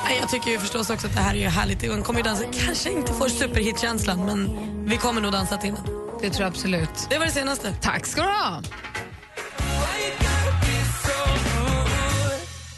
Nej, 0.04 0.18
jag 0.20 0.28
tycker 0.30 0.50
ju 0.50 0.58
förstås 0.58 0.90
också 0.90 1.06
att 1.06 1.14
det 1.14 1.20
här 1.20 1.34
är 1.34 1.38
ju 1.38 1.48
härligt. 1.48 1.90
Han 1.90 2.02
kommer 2.02 2.20
ju 2.20 2.24
dansa. 2.24 2.44
Kanske 2.66 2.90
inte 2.90 3.12
får 3.12 3.28
superhit-känslan, 3.28 4.24
men 4.26 4.50
vi 4.88 4.96
kommer 4.96 5.20
nog 5.20 5.32
dansa 5.32 5.56
till 5.56 5.74
den. 5.74 5.84
Det 6.20 6.30
tror 6.30 6.42
jag 6.42 6.48
absolut. 6.50 7.06
Det 7.10 7.18
var 7.18 7.26
det 7.26 7.32
senaste. 7.32 7.74
Tack 7.80 8.06
ska 8.06 8.22
du 8.22 8.28
ha. 8.28 8.62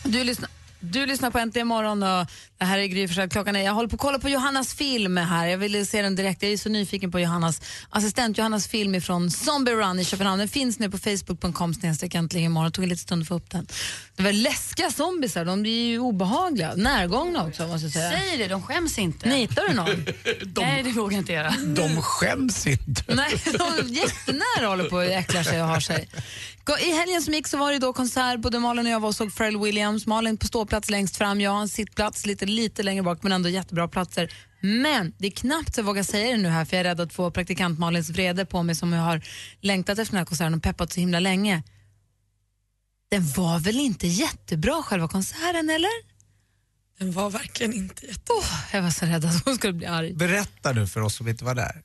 Du 0.09 0.25
lyssnar, 0.25 0.51
du 0.81 1.07
lyssnar 1.07 1.31
på 1.31 1.39
Äntligen 1.39 1.67
morgon 1.67 2.03
och 2.03 2.27
det 2.59 2.65
här 2.65 2.79
är 2.79 2.87
Gry 2.87 3.09
Forssell. 3.09 3.29
Klockan 3.29 3.57
är, 3.57 3.61
jag 3.65 3.73
håller 3.73 3.89
på 3.89 3.95
att 3.95 4.01
kolla 4.01 4.19
på 4.19 4.29
Johannas 4.29 4.75
film 4.75 5.17
här. 5.17 5.47
Jag 5.47 5.59
ville 5.59 5.87
se 5.87 6.03
den 6.03 6.17
direkt. 6.17 6.43
Jag 6.43 6.53
är 6.53 6.57
så 6.57 6.69
nyfiken 6.69 7.13
på 7.13 7.21
Johannas 7.21 7.61
assistent 7.91 8.39
Johannas 8.39 8.69
film 8.69 9.01
från 9.01 9.31
Zombie 9.31 9.73
Run 9.73 9.99
i 10.01 10.05
Köpenhamn. 10.05 10.39
Den 10.39 10.49
finns 10.49 10.79
nu 10.79 10.91
på 10.91 10.99
facebook.com 10.99 11.75
snedstreck 11.75 12.15
äntligen 12.15 12.47
imorgon. 12.47 12.71
Det 12.71 12.75
tog 12.75 12.83
en 12.83 12.89
liten 12.89 13.03
stund 13.03 13.23
att 13.23 13.29
få 13.29 13.35
upp 13.35 13.51
den. 13.51 13.67
Det 14.17 14.23
var 14.23 14.33
läskiga 14.33 14.91
zombisar. 14.91 15.45
De 15.45 15.63
blir 15.63 15.87
ju 15.87 15.99
obehagliga. 15.99 16.75
Närgångna 16.75 17.47
också 17.47 17.67
måste 17.67 17.87
jag 17.87 17.93
säga. 17.93 18.11
Säg 18.11 18.39
det, 18.39 18.49
de 18.49 18.63
skäms 18.63 18.99
inte. 18.99 19.29
Nitar 19.29 19.69
du 19.69 19.75
någon? 19.75 20.07
Nej, 20.57 20.83
det 20.83 20.91
vågar 20.91 21.13
jag 21.13 21.23
inte 21.23 21.33
göra. 21.33 21.55
De 21.67 22.03
skäms 22.03 22.67
inte. 22.67 23.03
Nej, 23.15 23.43
de 23.45 23.63
är 23.63 23.83
jättenära 23.83 24.69
håller 24.69 24.89
på 24.89 24.97
och 24.97 25.05
äcklar 25.05 25.43
sig 25.43 25.63
och 25.63 25.69
har 25.69 25.81
sig. 25.81 26.09
I 26.75 26.93
helgen 26.93 27.23
som 27.23 27.35
gick 27.35 27.47
så 27.47 27.57
var 27.57 27.73
det 27.73 27.79
då 27.79 27.93
konsert. 27.93 28.41
Både 28.41 28.59
Malin 28.59 28.87
och 28.87 28.93
jag 28.93 29.01
var 29.01 29.09
och 29.09 29.15
såg 29.15 29.37
Pharrell 29.37 29.61
Williams. 29.61 30.07
Malin 30.07 30.37
på 30.37 30.47
ståplats 30.47 30.91
längst 30.91 31.17
fram, 31.17 31.41
jag 31.41 31.51
har 31.51 31.61
en 31.61 31.69
sittplats 31.69 32.27
lite, 32.27 32.47
lite 32.47 32.83
längre 32.83 33.03
bak 33.03 33.23
men 33.23 33.33
ändå 33.33 33.49
jättebra 33.49 33.89
platser. 33.89 34.33
Men 34.61 35.15
det 35.19 35.27
är 35.27 35.31
knappt 35.31 35.75
så 35.75 35.81
jag 35.81 35.85
vågar 35.85 36.03
säga 36.03 36.37
det 36.37 36.43
nu 36.43 36.49
här 36.49 36.65
för 36.65 36.77
jag 36.77 36.81
är 36.81 36.85
rädd 36.85 37.01
att 37.01 37.13
få 37.13 37.31
praktikant 37.31 37.79
Malins 37.79 38.11
vrede 38.11 38.47
på 38.47 38.63
mig 38.63 38.75
som 38.75 38.93
jag 38.93 39.03
har 39.03 39.23
längtat 39.61 39.99
efter 39.99 40.13
den 40.13 40.19
här 40.19 40.27
konserten 40.27 40.55
och 40.55 40.63
peppat 40.63 40.93
så 40.93 41.01
himla 41.01 41.21
länge. 41.21 41.63
Den 43.11 43.27
var 43.37 43.59
väl 43.59 43.81
inte 43.81 44.07
jättebra 44.07 44.83
själva 44.83 45.09
konserten 45.09 45.71
eller? 45.71 46.17
Den 46.99 47.13
var 47.13 47.31
verkligen 47.31 47.73
inte 47.73 48.07
jättebra. 48.07 48.37
Oh, 48.37 48.65
jag 48.73 48.83
var 48.83 48.91
så 48.91 49.07
rädd 49.07 49.25
att 49.25 49.45
hon 49.45 49.55
skulle 49.55 49.73
bli 49.73 49.87
arg. 49.87 50.15
Berätta 50.15 50.73
du 50.73 50.87
för 50.87 51.01
oss 51.01 51.15
som 51.15 51.29
inte 51.29 51.45
var 51.45 51.55
där. 51.55 51.83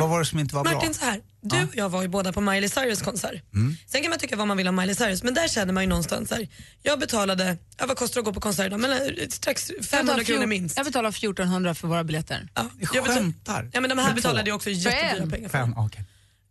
Vad 0.00 0.08
var 0.10 0.18
det 0.18 0.26
som 0.26 0.38
inte 0.38 0.54
var 0.54 0.64
bra? 0.64 0.72
Martin, 0.74 0.94
så 0.94 1.04
här. 1.04 1.20
Du 1.40 1.56
och 1.62 1.76
jag 1.76 1.88
var 1.88 2.02
ju 2.02 2.08
båda 2.08 2.32
på 2.32 2.40
Miley 2.40 2.68
Cyrus 2.68 3.02
konsert. 3.02 3.42
Mm. 3.54 3.76
Sen 3.86 4.02
kan 4.02 4.10
man 4.10 4.18
tycka 4.18 4.36
vad 4.36 4.48
man 4.48 4.56
vill 4.56 4.68
om 4.68 4.76
Miley 4.76 4.94
Cyrus, 4.94 5.22
men 5.22 5.34
där 5.34 5.48
känner 5.48 5.72
man 5.72 5.82
ju 5.82 5.88
någonstans 5.88 6.28
så 6.28 6.34
här. 6.34 6.48
Jag 6.82 6.98
betalade, 6.98 7.56
ja, 7.78 7.86
vad 7.86 7.96
kostar 7.96 8.14
det 8.14 8.20
att 8.20 8.24
gå 8.24 8.32
på 8.32 8.40
konsert 8.40 8.66
idag? 8.66 8.80
Men, 8.80 8.90
eh, 8.92 9.28
strax 9.28 9.70
Jag 9.76 9.84
500 9.84 10.12
betalar 10.14 10.24
kronor 10.24 10.46
minst. 10.46 10.76
Jag 10.76 10.86
betalar 10.86 11.08
1400 11.10 11.74
för 11.74 11.88
våra 11.88 12.04
biljetter. 12.04 12.48
Ja, 12.54 12.70
jag 12.92 13.06
skämtar. 13.06 13.70
Ja, 13.72 13.80
men 13.80 13.90
de 13.90 13.98
här 13.98 14.08
För 14.08 14.14
betalade 14.14 14.48
jag 14.50 14.56
också 14.56 14.70
jättedyra 14.70 15.22
en. 15.22 15.30
pengar 15.30 15.48
för. 15.48 15.58
Fem, 15.58 15.74
okej. 15.76 16.04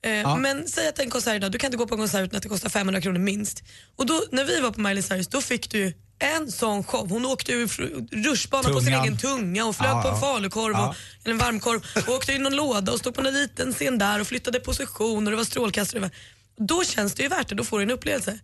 Eh, 0.04 0.12
Ja. 0.12 0.36
Men 0.36 0.68
säg 0.68 0.88
att 0.88 1.00
en 1.00 1.10
konsert 1.10 1.36
idag, 1.36 1.52
du 1.52 1.58
kan 1.58 1.68
inte 1.68 1.78
gå 1.78 1.88
på 1.88 1.94
en 1.94 2.00
konsert 2.00 2.24
utan 2.24 2.38
att 2.38 2.44
det 2.44 2.50
kostar 2.50 2.70
500 2.70 3.02
kronor 3.02 3.20
minst. 3.20 3.64
Och 3.96 4.06
då, 4.06 4.24
när 4.32 4.46
vi 4.46 4.60
var 4.62 4.72
på 4.72 4.82
Miley 4.82 5.04
Cyrus 5.04 5.28
då 5.28 5.42
fick 5.42 5.70
du 5.72 5.94
en 6.22 6.52
sån 6.52 6.84
show. 6.84 7.10
Hon 7.10 7.26
åkte 7.26 7.52
ur 7.52 7.68
rutschbanan 8.24 8.74
på 8.74 8.82
sin 8.82 8.94
egen 8.94 9.18
tunga 9.18 9.66
och 9.66 9.76
flög 9.76 9.90
Ja, 9.92 10.02
på 10.02 10.08
en 10.08 10.20
falukorv 10.20 10.74
Ja. 10.74 10.90
och, 10.90 10.96
eller 11.24 11.34
en 11.34 11.38
varmkorv 11.40 11.82
och 12.08 12.14
åkte 12.14 12.34
i 12.34 12.40
någon 12.40 12.56
låda 12.56 12.92
och 12.92 13.00
stod 13.00 13.14
på 13.16 13.22
en 13.28 13.34
liten 13.34 13.74
scen 13.74 13.98
där 13.98 14.22
och 14.22 14.28
flyttade 14.28 14.60
position 14.60 15.28
och 15.28 15.32
det 15.32 15.38
var 15.38 15.44
strålkastare. 15.44 16.10
Då 16.58 16.84
känns 16.84 17.14
det 17.14 17.24
ju 17.24 17.30
värt 17.30 17.48
det, 17.50 17.56
då 17.56 17.64
får 17.64 17.78
du 17.80 17.84
en 17.84 17.92
upplevelse. 17.92 18.40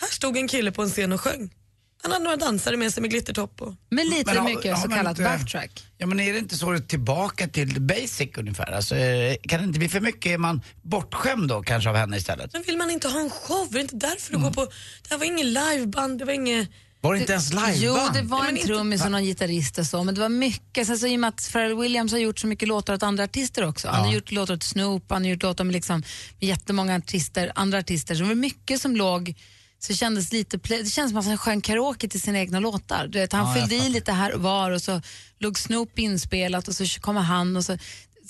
Här 0.00 0.08
stod 0.08 0.36
en 0.36 0.48
kille 0.48 0.72
på 0.72 0.82
en 0.82 0.88
scen 0.90 1.12
och 1.12 1.20
sjöng. 1.20 1.54
Han 2.02 2.12
hade 2.12 2.24
några 2.24 2.36
dansare 2.36 2.76
med 2.76 2.92
sig 2.94 3.00
med 3.00 3.10
glittertopp. 3.10 3.62
Och... 3.62 3.74
Men 3.90 4.06
lite 4.08 4.24
Men 4.26 4.36
har- 4.36 4.44
mycket 4.44 4.78
så 4.78 4.88
kallat 4.88 5.10
inte- 5.10 5.22
backtrack. 5.22 5.86
Ja 5.98 6.06
men 6.06 6.20
är 6.20 6.32
det 6.32 6.38
inte 6.38 6.56
så 6.56 6.78
tillbaka 6.78 7.48
till 7.48 7.80
basic 7.80 8.28
ungefär? 8.36 8.72
Alltså, 8.72 8.96
eh, 8.96 9.36
kan 9.48 9.60
det 9.60 9.64
inte 9.64 9.78
bli 9.78 9.88
för 9.88 10.00
mycket, 10.00 10.26
är 10.32 10.38
man 10.38 10.62
bortskämd 10.82 11.48
då 11.48 11.62
kanske 11.62 11.90
av 11.90 11.96
henne 11.96 12.16
istället? 12.16 12.52
Men 12.52 12.62
vill 12.62 12.76
man 12.78 12.90
inte 12.90 13.08
ha 13.08 13.20
en 13.20 13.30
show? 13.30 13.68
Är 13.70 13.74
det 13.74 13.80
inte 13.80 13.96
därför 13.96 14.32
du 14.32 14.38
går 14.38 14.50
på... 14.50 14.64
Det 14.64 15.10
här 15.10 15.18
var 15.18 15.26
ingen 15.26 15.52
liveband, 15.52 16.18
det 16.18 16.24
var 16.24 16.32
inget... 16.32 16.68
Var 17.02 17.14
det 17.14 17.20
inte 17.20 17.32
ens 17.32 17.50
liveband? 17.50 17.76
Jo, 17.76 17.98
det 18.14 18.22
var 18.22 18.46
en 18.46 18.58
trummis 18.58 19.04
och 19.04 19.10
någon 19.10 19.24
gitarrist 19.24 19.78
och 19.78 19.86
så, 19.86 20.04
men 20.04 20.14
det 20.14 20.20
var 20.20 20.28
mycket. 20.28 20.86
Sen 20.86 20.98
så 20.98 21.06
i 21.06 21.16
och 21.16 21.20
med 21.20 21.28
att 21.28 21.50
Pharrell 21.52 21.78
Williams 21.78 22.12
har 22.12 22.18
gjort 22.18 22.38
så 22.38 22.46
mycket 22.46 22.68
låtar 22.68 22.94
åt 22.94 23.02
andra 23.02 23.24
artister 23.24 23.68
också. 23.68 23.88
Han 23.88 24.04
har 24.04 24.12
gjort 24.12 24.30
låtar 24.32 24.54
åt 24.54 24.62
Snoop, 24.62 25.04
han 25.08 25.22
har 25.22 25.30
gjort 25.30 25.42
låtar 25.42 25.64
med, 25.64 25.72
liksom, 25.72 26.02
med 26.40 26.48
jättemånga 26.48 26.96
artister, 26.96 27.52
andra 27.54 27.78
artister. 27.78 28.14
Så 28.14 28.22
det 28.22 28.28
var 28.28 28.34
mycket 28.34 28.80
som 28.80 28.96
låg 28.96 29.34
så 29.78 29.92
det 29.92 29.96
kändes 29.96 30.32
lite, 30.32 30.56
det 30.56 30.90
känns 30.92 31.10
som 31.10 31.18
att 31.18 31.26
han 31.26 31.38
sjöng 31.38 31.60
karaoke 31.60 32.08
till 32.08 32.20
sina 32.20 32.38
egna 32.38 32.60
låtar. 32.60 33.06
Du 33.06 33.18
vet, 33.18 33.32
han 33.32 33.46
Ja, 33.46 33.54
fyllde 33.54 33.86
i 33.86 33.88
lite 33.88 34.12
här 34.12 34.34
och 34.34 34.42
var 34.42 34.70
och 34.70 34.82
så 34.82 35.00
låg 35.38 35.58
Snoop 35.58 35.98
inspelat 35.98 36.68
och 36.68 36.74
så 36.74 36.84
kommer 37.00 37.20
han 37.20 37.56
och 37.56 37.64
så 37.64 37.78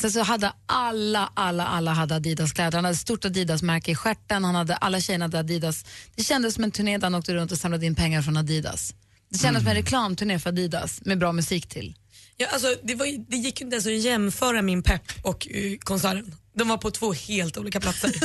Sen 0.01 0.11
så 0.13 0.23
hade 0.23 0.53
alla, 0.67 1.33
alla, 1.35 1.67
alla 1.67 1.93
hade 1.93 2.15
Adidas-kläder. 2.15 2.79
Han 2.79 2.85
hade 2.85 2.95
ett 2.95 3.01
stort 3.01 3.25
Adidas-märke 3.25 3.91
i 3.91 3.95
stjärten, 3.95 4.45
han 4.45 4.55
hade, 4.55 4.77
alla 4.77 5.01
tjejerna 5.01 5.25
hade 5.25 5.39
Adidas. 5.39 5.85
Det 6.17 6.25
kändes 6.25 6.55
som 6.55 6.65
en 6.65 6.71
turné 6.71 6.99
där 6.99 7.07
han 7.07 7.15
åkte 7.15 7.35
runt 7.35 7.53
och 7.53 7.59
samlade 7.59 7.87
in 7.87 7.95
pengar 7.95 8.23
från 8.23 8.37
Adidas. 8.37 8.95
Det 9.29 9.39
kändes 9.39 9.63
som 9.63 9.69
en 9.69 9.75
reklamturné 9.75 10.39
för 10.39 10.51
Adidas 10.51 11.01
med 11.05 11.19
bra 11.19 11.33
musik 11.33 11.69
till. 11.69 11.95
Ja, 12.37 12.47
alltså, 12.53 12.75
det, 12.83 12.95
var, 12.95 13.31
det 13.31 13.37
gick 13.37 13.61
ju 13.61 13.65
inte 13.65 13.75
ens 13.75 13.87
att 13.87 14.11
jämföra 14.11 14.63
min 14.63 14.83
pepp 14.83 15.03
och 15.23 15.49
uh, 15.55 15.79
konserten. 15.79 16.35
De 16.55 16.69
var 16.69 16.77
på 16.77 16.91
två 16.91 17.13
helt 17.13 17.57
olika 17.57 17.81
platser. 17.81 18.13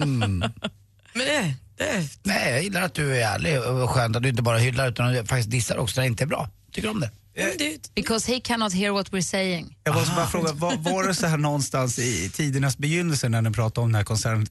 Mm. 0.00 0.38
Men 0.38 1.26
det, 1.26 1.54
det, 1.76 2.08
Nej, 2.22 2.52
jag 2.52 2.62
gillar 2.62 2.82
att 2.82 2.94
du 2.94 3.16
är 3.16 3.34
ärlig 3.34 3.60
och 3.60 3.90
skönt 3.90 4.16
att 4.16 4.22
du 4.22 4.28
inte 4.28 4.42
bara 4.42 4.58
hyllar 4.58 4.88
utan 4.88 5.26
faktiskt 5.26 5.50
dissar 5.50 5.76
också 5.76 6.00
när 6.00 6.02
det 6.02 6.10
inte 6.10 6.24
är 6.24 6.26
bra. 6.26 6.50
Tycker 6.72 6.88
du 6.88 6.94
om 6.94 7.00
det? 7.00 7.10
Men 7.44 7.56
det, 7.58 7.94
Because 7.94 8.32
he 8.32 8.40
cannot 8.40 8.72
hear 8.72 8.90
what 8.92 9.10
we're 9.10 9.20
saying. 9.20 9.76
Jag 9.84 9.94
måste 9.94 10.14
bara 10.14 10.26
fråga, 10.26 10.52
var, 10.52 10.76
var 10.76 11.06
det 11.06 11.14
så 11.14 11.26
här 11.26 11.36
någonstans 11.36 11.98
i 11.98 12.30
tidernas 12.34 12.78
begynnelse 12.78 13.28
när 13.28 13.42
ni 13.42 13.50
pratade 13.50 13.84
om 13.84 13.88
den 13.88 13.94
här 13.94 14.04
konserten 14.04 14.46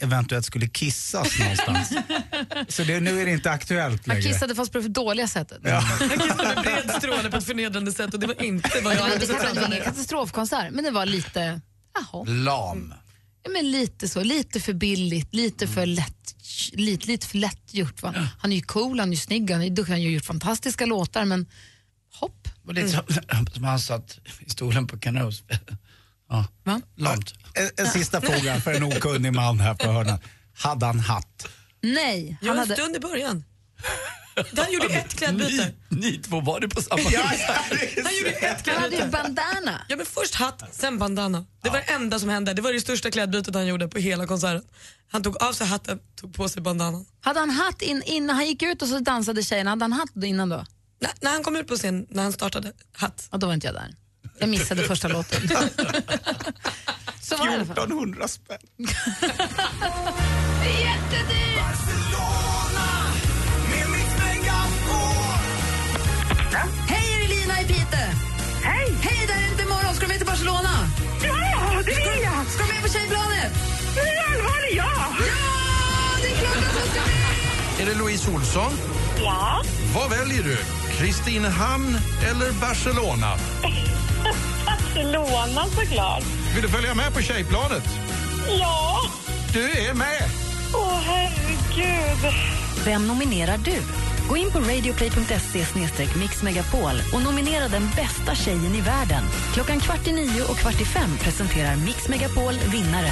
eventuellt 0.00 0.46
skulle 0.46 0.68
kissas 0.68 1.38
någonstans? 1.38 1.92
så 2.68 2.82
det, 2.84 3.00
nu 3.00 3.20
är 3.20 3.26
det 3.26 3.32
inte 3.32 3.50
aktuellt 3.50 4.06
Han 4.06 4.16
längre? 4.16 4.32
kissade 4.32 4.54
fast 4.54 4.72
på 4.72 4.78
det 4.78 4.88
dåliga 4.88 5.28
sättet. 5.28 5.58
Ja. 5.62 5.78
han 5.78 6.08
kissade 6.08 6.54
med 6.54 6.64
bred 6.64 6.90
stråle 6.98 7.30
på 7.30 7.36
ett 7.36 7.44
förnedrande 7.44 7.92
sätt 7.92 8.14
och 8.14 8.20
det 8.20 8.26
var 8.26 8.42
inte 8.42 8.70
vad 8.82 8.92
Det 8.92 8.96
jag 8.96 9.02
var, 9.02 9.08
hade 9.10 9.26
det 9.26 9.60
var 9.60 9.66
ingen 9.68 9.84
katastrofkonsert, 9.84 10.70
men 10.72 10.84
det 10.84 10.90
var 10.90 11.06
lite, 11.06 11.60
jaha. 11.94 12.24
Lam. 12.24 12.94
Ja, 13.42 13.50
men 13.50 13.70
lite 13.70 14.08
så, 14.08 14.22
lite 14.22 14.60
för 14.60 14.72
billigt, 14.72 15.34
lite 15.34 15.66
för 15.66 15.86
lätt, 15.86 16.34
lite, 16.72 17.06
lite 17.06 17.26
för 17.26 17.38
lätt 17.38 17.74
gjort. 17.74 18.02
Va? 18.02 18.14
Han 18.38 18.52
är 18.52 18.56
ju 18.56 18.62
cool, 18.62 19.00
han 19.00 19.08
är 19.08 19.12
ju 19.12 19.18
snygg, 19.18 19.50
han 19.50 19.62
är 19.62 19.70
duktig, 19.70 19.92
han 19.92 20.00
har 20.00 20.06
ju 20.08 20.14
gjort 20.14 20.24
fantastiska 20.24 20.86
låtar 20.86 21.24
men 21.24 21.46
hopp. 22.20 22.44
Det 22.44 22.50
var 22.62 22.74
lite 22.74 22.88
som, 23.54 23.64
han 23.64 23.78
satt 23.80 24.18
i 24.46 24.50
stolen 24.50 24.86
på 24.86 24.98
Canoes. 24.98 25.42
Ja, 26.30 26.44
Va? 26.64 26.80
lamt. 26.96 27.34
En, 27.54 27.70
en 27.86 27.92
sista 27.92 28.20
fråga 28.20 28.60
för 28.60 28.72
en 28.74 28.82
okunnig 28.96 29.32
man 29.34 29.60
här 29.60 29.74
på 29.74 29.92
hörnan. 29.92 30.18
Hade 30.58 30.86
han 30.86 31.00
hatt? 31.00 31.48
Nej, 31.82 32.38
Ja, 32.40 32.48
han 32.48 32.56
en 32.56 32.58
hade... 32.58 32.74
stund 32.74 32.96
i 32.96 33.00
början. 33.00 33.44
Han 34.56 34.72
gjorde 34.72 34.86
ett 34.86 35.14
klädbyte. 35.14 35.72
Ni 35.88 36.18
två 36.18 36.40
var 36.40 36.60
det 36.60 36.68
på 36.68 36.82
samma 36.82 37.02
Han 37.02 38.16
gjorde 38.16 38.30
ett 38.30 38.66
Han 38.66 38.76
hade 38.82 38.96
ju 38.96 39.02
klädbyte. 39.02 39.08
bandana. 39.22 39.80
Ja, 39.88 39.96
men 39.96 40.06
först 40.06 40.34
hatt, 40.34 40.62
sen 40.74 40.98
bandana. 40.98 41.44
Det 41.62 41.70
var 41.70 41.76
det 41.78 41.92
enda 41.92 42.18
som 42.18 42.28
hände. 42.28 42.54
Det 42.54 42.62
var 42.62 42.72
det 42.72 42.80
största 42.80 43.10
klädbytet 43.10 43.54
han 43.54 43.66
gjorde 43.66 43.88
på 43.88 43.98
hela 43.98 44.26
konserten. 44.26 44.62
Han 45.10 45.22
tog 45.22 45.42
av 45.42 45.52
sig 45.52 45.66
hatten, 45.66 45.98
tog 46.20 46.34
på 46.34 46.48
sig 46.48 46.62
bandanan. 46.62 47.06
Hade 47.20 47.40
han 47.40 47.50
hatt 47.50 47.82
in, 47.82 48.02
innan 48.06 48.36
han 48.36 48.46
gick 48.46 48.62
ut 48.62 48.82
och 48.82 48.88
så 48.88 48.98
dansade 48.98 49.42
tjejerna, 49.42 49.70
hade 49.70 49.84
han 49.84 49.92
hatt 49.92 50.24
innan 50.24 50.48
då? 50.48 50.64
När, 50.98 51.10
när 51.20 51.30
han 51.30 51.42
kom 51.42 51.56
ut 51.56 51.66
på 51.66 51.76
scen, 51.76 52.06
när 52.10 52.22
han 52.22 52.32
startade, 52.32 52.72
hatt. 52.92 53.28
Ja, 53.30 53.38
då 53.38 53.46
var 53.46 53.54
inte 53.54 53.66
jag 53.66 53.74
där. 53.74 53.94
Jag 54.38 54.48
missade 54.48 54.82
första 54.82 55.08
låten. 55.08 55.48
så 57.20 57.36
var 57.36 57.46
det 57.46 57.52
i 57.52 57.54
alla 57.54 57.64
fall. 57.64 57.78
1400 57.78 58.28
spänn. 58.28 58.58
Det 58.76 58.84
är 60.68 60.80
jättedyrt! 60.80 61.48
Hej, 66.88 67.14
är 67.14 67.22
det 67.22 67.28
Lina 67.34 67.60
i 67.60 67.64
Piteå? 67.64 67.98
Hej! 68.62 68.94
Hej, 69.02 69.26
där 69.26 69.34
är 69.34 69.50
inte 69.50 69.62
imorgon. 69.62 69.94
Ska 69.94 70.04
du 70.04 70.08
med 70.08 70.16
till 70.16 70.26
Barcelona? 70.26 70.90
Ja, 71.22 71.82
det 71.86 71.94
vill 71.94 72.22
jag! 72.22 72.46
Ska 72.46 72.62
du 72.64 72.72
med 72.72 72.82
på 72.82 72.88
är 74.00 74.32
allvarligt, 74.32 74.76
ja! 74.76 75.14
Ja, 75.18 76.18
det 76.22 76.28
är 76.28 76.36
klart 76.36 76.56
att 76.56 76.84
du 76.84 76.90
ska 76.90 77.00
med! 77.00 77.80
Är 77.80 77.86
det 77.86 77.98
Louise 77.98 78.30
Olsson? 78.30 78.72
Ja. 79.18 79.62
Vad 79.94 80.10
väljer 80.10 80.42
du? 80.42 80.56
Kristinehamn 80.98 81.98
eller 82.30 82.52
Barcelona? 82.60 83.36
Barcelona 84.66 85.64
såklart. 85.64 86.24
Vill 86.54 86.62
du 86.62 86.68
följa 86.68 86.94
med 86.94 87.14
på 87.14 87.22
Tjejplanet? 87.22 87.84
Ja! 88.60 89.00
Du 89.52 89.70
är 89.70 89.94
med! 89.94 90.22
Åh, 90.74 91.00
herregud. 91.04 92.34
Vem 92.84 93.06
nominerar 93.06 93.58
du? 93.58 93.76
Gå 94.28 94.36
in 94.36 94.50
på 94.50 94.58
radioplay.se 94.58 95.64
mixmegapol 96.18 97.02
och 97.12 97.22
nominera 97.22 97.68
den 97.68 97.88
bästa 97.96 98.34
tjejen 98.34 98.74
i 98.74 98.80
världen. 98.80 99.24
Klockan 99.54 99.80
kvart 99.80 100.06
i 100.06 100.12
nio 100.12 100.42
och 100.42 100.56
kvart 100.56 100.80
i 100.80 100.84
fem 100.84 101.10
presenterar 101.20 101.76
Mix 101.76 102.08
Megapol 102.08 102.54
vinnare. 102.54 103.10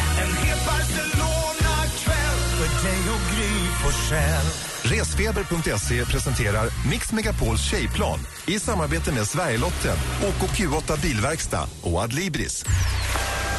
Resfeber.se 4.83 6.05
presenterar 6.05 6.69
Mix 6.91 7.13
Megapols 7.13 7.61
tjejplan 7.71 8.19
i 8.47 8.59
samarbete 8.59 9.13
med 9.13 9.27
Sverigelotten, 9.27 9.97
OKQ8 10.23 11.01
Bilverkstad 11.03 11.69
och 11.83 12.01
Adlibris. 12.01 12.65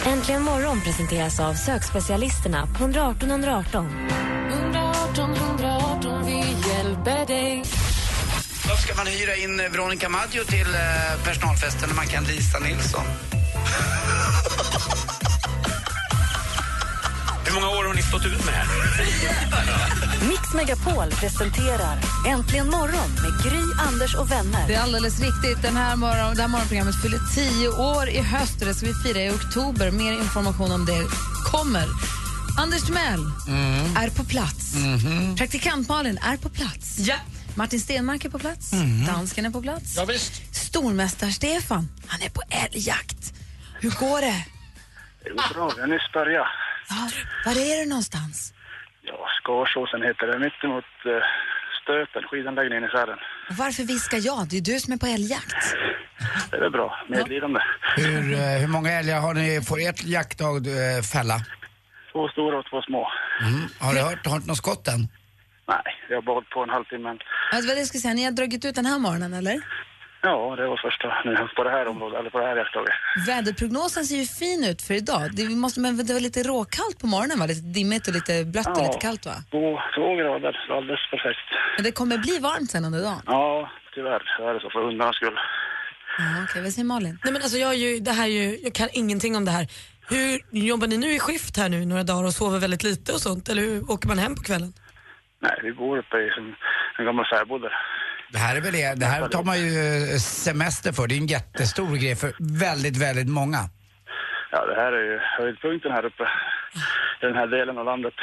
Äntligen 0.05 0.41
morgon 0.41 0.81
presenteras 0.81 1.39
av 1.39 1.53
sökspecialisterna 1.53 2.67
på 2.67 2.83
118 2.83 3.29
118. 3.29 4.09
118 4.49 5.35
118, 5.35 6.25
vi 6.25 6.37
hjälper 6.69 7.25
dig. 7.25 7.63
Då 8.63 8.75
ska 8.75 8.95
man 8.95 9.07
hyra 9.07 9.35
in 9.35 9.57
Veronica 9.57 10.09
Maggio 10.09 10.43
till 10.43 10.75
eh, 10.75 11.23
personalfesten 11.25 11.89
när 11.89 11.95
man 11.95 12.07
kan 12.07 12.23
Lisa 12.23 12.59
Nilsson. 12.59 13.05
Hur 17.47 17.53
många 17.53 17.69
år 17.69 17.83
har 17.83 17.93
ni 17.93 18.01
stått 18.01 18.25
ut 18.25 18.45
med 18.45 18.53
här? 18.53 18.67
Mix 20.29 20.53
Megapol 20.53 21.11
presenterar 21.11 21.97
Äntligen 22.27 22.69
morgon 22.69 23.09
med 23.23 23.43
Gry, 23.43 23.63
Anders 23.87 24.15
och 24.15 24.31
vänner. 24.31 24.67
Det 24.67 24.73
är 24.73 24.81
alldeles 24.81 25.19
riktigt. 25.19 25.61
Den 25.61 25.75
här 25.75 25.95
morgon, 25.95 26.35
det 26.35 26.41
här 26.41 26.49
morgonprogrammet 26.49 27.01
fyller 27.01 27.19
tio 27.35 27.69
år 27.69 28.09
i 28.09 28.21
höst 28.21 28.61
och 28.61 28.67
det 28.67 28.73
ska 28.73 28.85
vi 28.85 28.93
fira 28.93 29.21
i 29.21 29.29
oktober. 29.29 29.91
Mer 29.91 30.11
information 30.11 30.71
om 30.71 30.85
det 30.85 31.01
kommer. 31.51 31.85
Anders 32.59 32.83
Timell 32.85 33.23
är 33.97 34.09
på 34.09 34.23
plats. 34.23 34.73
Praktikant 35.37 35.89
Malin 35.89 36.17
är 36.17 36.37
på 36.37 36.49
plats. 36.49 36.99
Ja. 36.99 37.15
Martin 37.55 37.79
Stenmark 37.79 38.25
är 38.25 38.29
på 38.29 38.39
plats. 38.39 38.71
Dansken 39.07 39.45
är 39.45 39.49
på 39.49 39.61
plats. 39.61 39.93
Ja, 39.97 40.05
visst. 40.05 40.55
Stormästare 40.55 41.31
Stefan, 41.31 41.89
han 42.07 42.21
är 42.21 42.29
på 42.29 42.41
älgjakt. 42.49 43.33
Hur 43.79 43.91
går 43.91 44.21
det? 44.21 44.45
Det 45.23 45.29
går 45.29 45.53
bra, 45.53 45.71
vi 45.75 45.81
har 45.81 45.87
nyss 45.87 46.11
börjat. 46.13 46.47
Ja, 46.89 47.09
var 47.45 47.51
är 47.51 47.83
du 47.83 47.89
någonstans? 47.89 48.53
Ja, 49.01 49.27
Skarsåsen 49.43 50.01
heter 50.01 50.27
det, 50.27 50.39
mitt 50.39 50.63
emot 50.63 50.85
uh, 51.05 51.11
Stöten, 51.83 52.23
skidanläggningen 52.29 52.83
i 52.83 52.89
Sälen. 52.89 53.17
Varför 53.49 53.83
viskar 53.83 54.19
jag? 54.29 54.47
Det 54.49 54.57
är 54.57 54.61
du 54.61 54.79
som 54.79 54.93
är 54.93 54.97
på 54.97 55.05
älgjakt. 55.05 55.61
Det 56.51 56.57
är 56.57 56.61
väl 56.61 56.71
bra, 56.71 57.05
medlidande. 57.09 57.59
Hur, 57.95 58.33
eh, 58.33 58.39
hur 58.39 58.67
många 58.67 58.91
älgar 58.91 59.19
har 59.19 59.33
ni, 59.33 59.61
får 59.61 59.79
ert 59.81 60.03
jaktdag 60.03 60.67
eh, 60.67 61.01
fälla? 61.13 61.37
Två 62.11 62.27
stora 62.27 62.59
och 62.59 62.65
två 62.69 62.81
små. 62.81 63.07
Mm. 63.41 63.61
Har 63.79 63.93
du 63.93 63.99
hört, 64.01 64.25
har 64.27 64.39
du 64.39 64.45
något 64.45 64.57
skott 64.57 64.87
än? 64.87 64.99
Nej, 65.67 65.83
jag 66.09 66.17
har 66.17 66.21
bara 66.21 66.33
hållit 66.33 66.49
på 66.49 66.63
en 66.63 66.69
halvtimme. 66.69 67.09
än. 67.09 67.19
Alltså, 67.51 67.67
vad 67.69 67.79
jag 67.79 67.87
ska 67.87 67.97
säga, 67.99 68.13
ni 68.13 68.23
har 68.23 68.31
dragit 68.31 68.65
ut 68.65 68.75
den 68.75 68.85
här 68.85 68.99
morgonen, 68.99 69.33
eller? 69.33 69.61
Ja, 70.27 70.55
det 70.59 70.67
var 70.67 70.77
första 70.87 71.07
nu 71.25 71.33
på 71.55 71.63
det 71.63 71.69
här 71.77 71.85
området, 71.87 72.19
eller 72.19 72.29
på 72.29 72.39
det 72.39 72.47
här 72.49 72.55
jaktdagen. 72.61 72.93
Väderprognosen 73.27 74.03
ser 74.05 74.15
ju 74.15 74.25
fin 74.41 74.61
ut 74.71 74.81
för 74.81 74.93
idag. 74.93 75.23
Det, 75.37 75.43
måste, 75.49 75.79
men 75.79 75.91
det 76.07 76.13
var 76.13 76.19
lite 76.29 76.43
råkallt 76.43 76.97
på 77.01 77.07
morgonen, 77.07 77.39
va? 77.39 77.45
Lite 77.45 77.67
dimmigt 77.79 78.07
och 78.07 78.13
lite 78.19 78.33
blött 78.53 78.67
och 78.77 78.83
Ja. 78.83 78.87
lite 78.87 78.99
kallt, 79.07 79.25
va? 79.25 79.35
Två, 79.51 79.79
två 79.95 80.07
grader, 80.19 80.53
alldeles 80.77 81.03
perfekt. 81.13 81.47
Men 81.75 81.83
det 81.87 81.91
kommer 81.99 82.17
bli 82.17 82.35
varmt 82.49 82.71
sen 82.71 82.85
under 82.85 83.01
dagen. 83.09 83.21
Ja, 83.25 83.69
tyvärr 83.95 84.21
så 84.37 84.47
är 84.49 84.53
det 84.53 84.59
så 84.59 84.69
för 84.69 84.81
hundarnas 84.87 85.15
skull. 85.15 85.37
Ja, 86.17 86.25
Okej, 86.43 86.61
vad 86.63 86.71
säger 86.73 86.85
Malin? 86.85 87.19
Nej, 87.23 87.33
men 87.33 87.41
alltså 87.41 87.57
jag, 87.57 87.69
är 87.73 87.77
ju, 87.85 87.99
det 87.99 88.11
här 88.11 88.23
är 88.25 88.31
ju, 88.41 88.57
jag 88.63 88.73
kan 88.73 88.89
ingenting 88.93 89.35
om 89.35 89.45
det 89.45 89.51
här. 89.51 89.67
Hur 90.09 90.29
Jobbar 90.51 90.87
ni 90.87 90.97
nu 90.97 91.07
i 91.13 91.19
skift 91.19 91.57
här 91.57 91.69
nu 91.69 91.85
några 91.85 92.03
dagar 92.03 92.23
och 92.25 92.33
sover 92.33 92.59
väldigt 92.59 92.83
lite 92.83 93.11
och 93.13 93.21
sånt 93.27 93.49
eller 93.49 93.61
hur 93.61 93.91
åker 93.91 94.07
man 94.07 94.17
hem 94.19 94.35
på 94.35 94.43
kvällen? 94.43 94.73
Nej, 95.41 95.59
vi 95.63 95.71
bor 95.73 95.97
uppe 95.97 96.17
i 96.17 96.29
en, 96.37 96.55
en 96.99 97.05
gammal 97.05 97.25
fäbod 97.33 97.61
där. 97.61 97.73
Det 98.31 98.37
här 98.37 98.55
är 98.55 98.61
väl 98.61 98.73
det, 98.73 98.93
det 98.95 99.05
här 99.05 99.27
tar 99.27 99.43
man 99.43 99.59
ju 99.59 99.77
eh, 100.13 100.17
semester 100.17 100.91
för. 100.91 101.07
Det 101.07 101.15
är 101.15 101.17
en 101.17 101.27
jättestor 101.27 101.95
grej 101.95 102.15
för 102.15 102.33
väldigt, 102.39 102.97
väldigt 102.97 103.27
många. 103.27 103.69
Ja, 104.51 104.65
det 104.65 104.75
här 104.75 104.91
är 104.91 105.03
ju 105.11 105.19
höjdpunkten 105.37 105.91
här 105.91 106.05
uppe 106.05 106.23
i 107.21 107.25
den 107.25 107.35
här 107.35 107.47
delen 107.47 107.77
av 107.77 107.85
landet. 107.85 108.13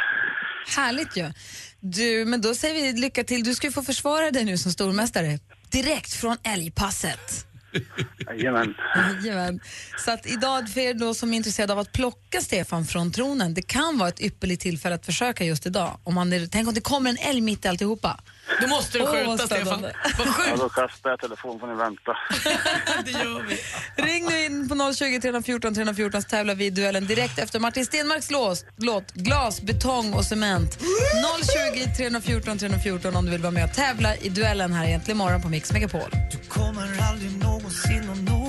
Härligt 0.76 1.16
ju. 1.16 1.32
Du, 1.80 2.24
men 2.24 2.40
då 2.40 2.54
säger 2.54 2.74
vi 2.74 3.00
lycka 3.00 3.24
till. 3.24 3.44
Du 3.44 3.54
ska 3.54 3.66
ju 3.66 3.72
få 3.72 3.82
försvara 3.82 4.30
dig 4.30 4.44
nu 4.44 4.58
som 4.58 4.72
stormästare. 4.72 5.38
Direkt 5.70 6.12
från 6.12 6.36
älgpasset. 6.42 7.46
Jajamän. 8.26 8.74
Jajamän. 9.24 9.60
Så 9.96 10.10
att 10.10 10.26
idag, 10.26 10.68
för 10.68 10.80
er 10.80 10.94
då 10.94 11.14
som 11.14 11.32
är 11.32 11.36
intresserade 11.36 11.72
av 11.72 11.78
att 11.78 11.92
plocka 11.92 12.40
Stefan 12.40 12.84
från 12.84 13.12
tronen, 13.12 13.54
det 13.54 13.62
kan 13.62 13.98
vara 13.98 14.08
ett 14.08 14.20
ypperligt 14.20 14.62
tillfälle 14.62 14.94
att 14.94 15.06
försöka 15.06 15.44
just 15.44 15.66
idag. 15.66 15.98
Om 16.04 16.14
man 16.14 16.32
är, 16.32 16.46
tänk 16.46 16.68
om 16.68 16.74
det 16.74 16.80
kommer 16.80 17.10
en 17.10 17.18
älg 17.18 17.40
mitt 17.40 17.64
i 17.64 17.68
alltihopa. 17.68 18.20
Då 18.60 18.66
måste 18.66 18.98
du 18.98 19.06
skjuta 19.06 19.26
vad 19.26 19.40
Stefan. 19.40 19.82
Vad 19.82 20.26
Ja, 20.48 20.56
då 20.56 20.68
kastar 20.68 21.10
jag 21.10 21.20
telefonen 21.20 21.60
får 21.60 21.66
ni 21.66 21.74
vänta. 21.74 22.16
det 23.04 23.10
gör 23.10 23.42
vi. 23.48 23.58
Ring 24.02 24.26
nu 24.30 24.44
in 24.44 24.68
på 24.68 24.92
020 24.94 25.20
314 25.20 25.74
314 25.74 26.22
så 26.22 26.28
tävlar 26.28 26.54
vi 26.54 26.66
i 26.66 26.70
duellen 26.70 27.06
direkt 27.06 27.38
efter 27.38 27.60
Martin 27.60 27.86
Stenmarks 27.86 28.30
lås, 28.30 28.64
låt 28.76 29.12
Glas, 29.12 29.60
betong 29.62 30.12
och 30.14 30.24
cement. 30.24 30.78
020 31.74 31.94
314 31.96 32.58
314 32.58 33.16
om 33.16 33.24
du 33.24 33.30
vill 33.30 33.40
vara 33.42 33.50
med 33.52 33.64
och 33.64 33.74
tävla 33.74 34.16
i 34.16 34.28
duellen 34.28 34.72
här 34.72 34.84
egentligen 34.86 35.20
imorgon 35.20 35.42
på 35.42 35.48
Mix 35.48 35.72
Megapol. 35.72 36.10
Du 36.32 36.38
kommer 36.48 36.82
aldrig 37.10 37.38
någonsin 37.42 38.10
att 38.10 38.18
nå 38.18 38.43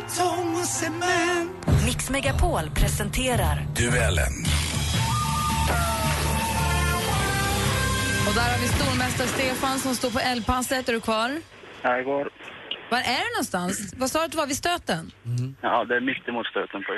betong 0.00 0.54
och 0.54 0.66
cement 0.66 1.50
Mix 1.86 2.10
Megapol 2.10 2.70
presenterar 2.74 3.66
Duellen. 3.76 4.34
Och 8.28 8.34
där 8.34 8.52
har 8.52 8.58
vi 8.60 8.68
stormästare 8.68 9.28
Stefan 9.28 9.78
som 9.78 9.94
står 9.94 10.10
på 10.10 10.18
älgpasset. 10.20 10.88
Är 10.88 10.92
du 10.92 11.00
kvar? 11.00 11.30
Jag 11.82 12.04
går. 12.04 12.28
Var 12.90 12.98
är 12.98 13.24
du 13.28 13.30
någonstans? 13.34 13.94
Vad 13.96 14.10
sa 14.10 14.18
du 14.18 14.24
att 14.24 14.30
du 14.30 14.36
var 14.36 14.46
vid 14.46 14.56
stöten? 14.56 15.10
Ja, 15.62 15.84
det 15.84 15.96
är 15.96 16.00
mitt 16.00 16.28
emot 16.28 16.46
stöten 16.46 16.82
på. 16.82 16.92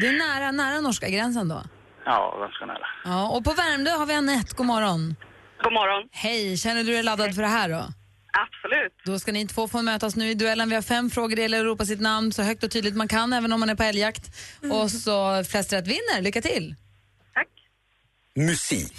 Det 0.00 0.06
är 0.06 0.18
nära, 0.18 0.50
nära 0.52 0.80
norska 0.80 1.08
gränsen 1.08 1.48
då? 1.48 1.62
Ja, 2.04 2.36
ganska 2.40 2.66
nära. 2.66 2.86
Ja, 3.04 3.28
och 3.28 3.44
på 3.44 3.52
Värmdö 3.52 3.90
har 3.90 4.06
vi 4.06 4.14
Anette. 4.14 4.54
God 4.56 4.66
morgon. 4.66 5.16
God 5.62 5.72
morgon. 5.72 6.08
Hej, 6.12 6.56
känner 6.56 6.84
du 6.84 6.92
dig 6.92 7.02
laddad 7.02 7.34
för 7.34 7.42
det 7.42 7.48
här 7.48 7.68
då? 7.68 7.84
Absolut. 8.34 8.92
Då 9.04 9.18
ska 9.18 9.32
ni 9.32 9.46
två 9.46 9.68
få 9.68 9.82
mötas 9.82 10.16
nu 10.16 10.30
i 10.30 10.34
duellen. 10.34 10.68
Vi 10.68 10.74
har 10.74 10.82
fem 10.82 11.10
frågor, 11.10 11.36
det 11.36 11.42
gäller 11.42 11.58
att 11.60 11.64
ropa 11.64 11.84
sitt 11.84 12.00
namn 12.00 12.32
så 12.32 12.42
högt 12.42 12.64
och 12.64 12.70
tydligt 12.70 12.96
man 12.96 13.08
kan, 13.08 13.32
även 13.32 13.52
om 13.52 13.60
man 13.60 13.70
är 13.70 13.74
på 13.74 13.82
älgjakt. 13.82 14.30
Och 14.72 14.90
så 14.90 15.44
flest 15.44 15.72
rätt 15.72 15.86
vinner. 15.86 16.22
Lycka 16.22 16.42
till! 16.42 16.74
Musik. 18.36 18.92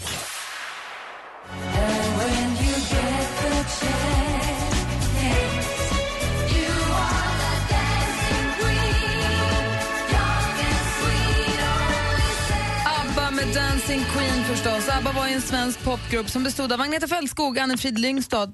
ABBA 12.86 13.32
med 13.32 13.48
Dancing 13.54 14.04
Queen 14.13 14.44
förstås. 14.44 14.89
ABBA 14.89 15.12
var 15.12 15.27
en 15.27 15.42
svensk 15.42 15.84
popgrupp 15.84 16.30
som 16.30 16.44
bestod 16.44 16.74
av 16.74 16.82
Agneta 16.82 17.08
Fältskog, 17.08 17.60
Anne-Frid 17.60 18.00
Lyngstad, 18.00 18.54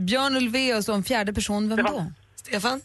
Björn 0.00 0.36
Ulvaeus 0.36 0.88
och 0.88 0.94
en 0.94 1.04
fjärde 1.04 1.32
person. 1.32 1.68
Vem 1.68 1.84
då? 1.84 2.12
Stefan? 2.34 2.80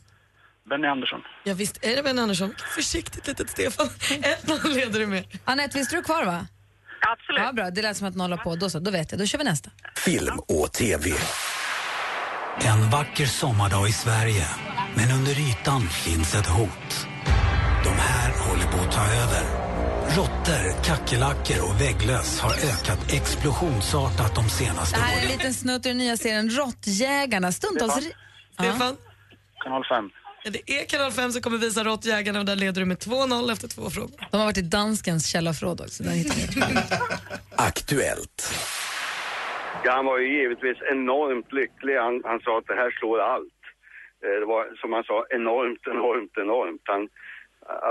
Benny 0.70 0.88
Andersson. 0.88 1.22
Ja, 1.44 1.54
visst 1.54 1.86
är 1.86 1.96
det 1.96 2.04
Benny 2.04 2.22
Andersson. 2.22 2.56
Försiktigt 2.76 3.28
litet 3.28 3.50
Stefan. 3.50 3.88
1-0 3.88 4.74
leder 4.74 5.00
du 5.00 5.08
med. 5.08 5.24
Anette, 5.46 5.78
visst 5.78 5.92
är 5.94 5.98
du 5.98 6.04
kvar 6.04 6.26
va? 6.26 6.48
Absolut. 7.02 7.42
Ja, 7.42 7.54
bra. 7.54 7.70
Det 7.70 7.82
lät 7.82 7.98
som 7.98 8.08
att 8.08 8.16
nolla 8.16 8.38
på. 8.38 8.56
Då 8.56 8.70
så, 8.70 8.80
då 8.80 8.92
vet 8.92 9.12
jag. 9.12 9.20
Då 9.20 9.26
kör 9.26 9.38
vi 9.38 9.44
nästa. 9.44 9.70
Film 9.96 10.40
och 10.40 10.72
TV. 10.74 11.14
En 12.62 12.90
vacker 12.90 13.26
sommardag 13.26 13.88
i 13.90 13.92
Sverige, 13.92 14.48
men 14.96 15.12
under 15.12 15.50
ytan 15.50 15.82
finns 15.82 16.36
ett 16.36 16.48
hot. 16.48 17.08
De 17.84 17.90
här 17.90 18.32
håller 18.50 18.64
på 18.72 18.78
att 18.78 18.92
ta 18.92 19.02
över. 19.02 19.75
Råttor, 20.18 20.84
kackerlackor 20.84 21.60
och 21.70 21.82
vägglöss 21.82 22.40
har 22.40 22.50
ökat 22.72 23.02
explosionsartat 23.14 24.36
de 24.36 24.44
senaste 24.50 24.98
Det 25.00 25.02
här 25.04 25.14
är 25.14 25.18
åren. 25.18 25.26
en 25.32 25.38
liten 25.38 25.54
snutt 25.54 25.86
ur 25.86 25.90
den 25.90 25.98
nya 25.98 26.18
serien 26.18 26.50
Råttjägarna. 26.50 27.52
Stundtals... 27.52 27.94
Stefan? 27.94 28.14
Stefan? 28.72 28.98
Kanal 29.64 29.86
5. 29.90 30.10
Ja, 30.44 30.52
det 30.52 30.72
är 30.80 30.86
kanal 30.86 31.12
5 31.12 31.32
som 31.32 31.42
kommer 31.42 31.58
visa 31.58 31.84
Råttjägarna 31.84 32.40
och 32.40 32.46
där 32.46 32.56
leder 32.56 32.82
du 32.82 32.86
med 32.86 32.98
2-0 32.98 33.52
efter 33.52 33.68
två 33.68 33.90
frågor. 33.90 34.18
De 34.32 34.38
har 34.38 34.46
varit 34.46 34.58
i 34.58 34.62
danskens 34.62 35.28
källarförråd 35.28 35.82
också. 35.82 36.04
Där. 36.04 36.12
Aktuellt. 37.70 38.54
Ja, 39.84 39.92
han 39.92 40.06
var 40.06 40.18
ju 40.20 40.28
givetvis 40.42 40.78
enormt 40.92 41.52
lycklig. 41.60 41.96
Han, 42.06 42.22
han 42.26 42.40
sa 42.46 42.58
att 42.58 42.68
det 42.68 42.76
här 42.76 42.92
slår 43.00 43.20
allt. 43.34 43.62
Eh, 44.24 44.36
Det 44.42 44.46
var 44.56 44.64
som 44.82 44.90
han 44.94 45.04
sa 45.04 45.18
enormt, 45.40 45.84
enormt, 45.96 46.34
enormt. 46.46 46.82
Han, 46.94 47.04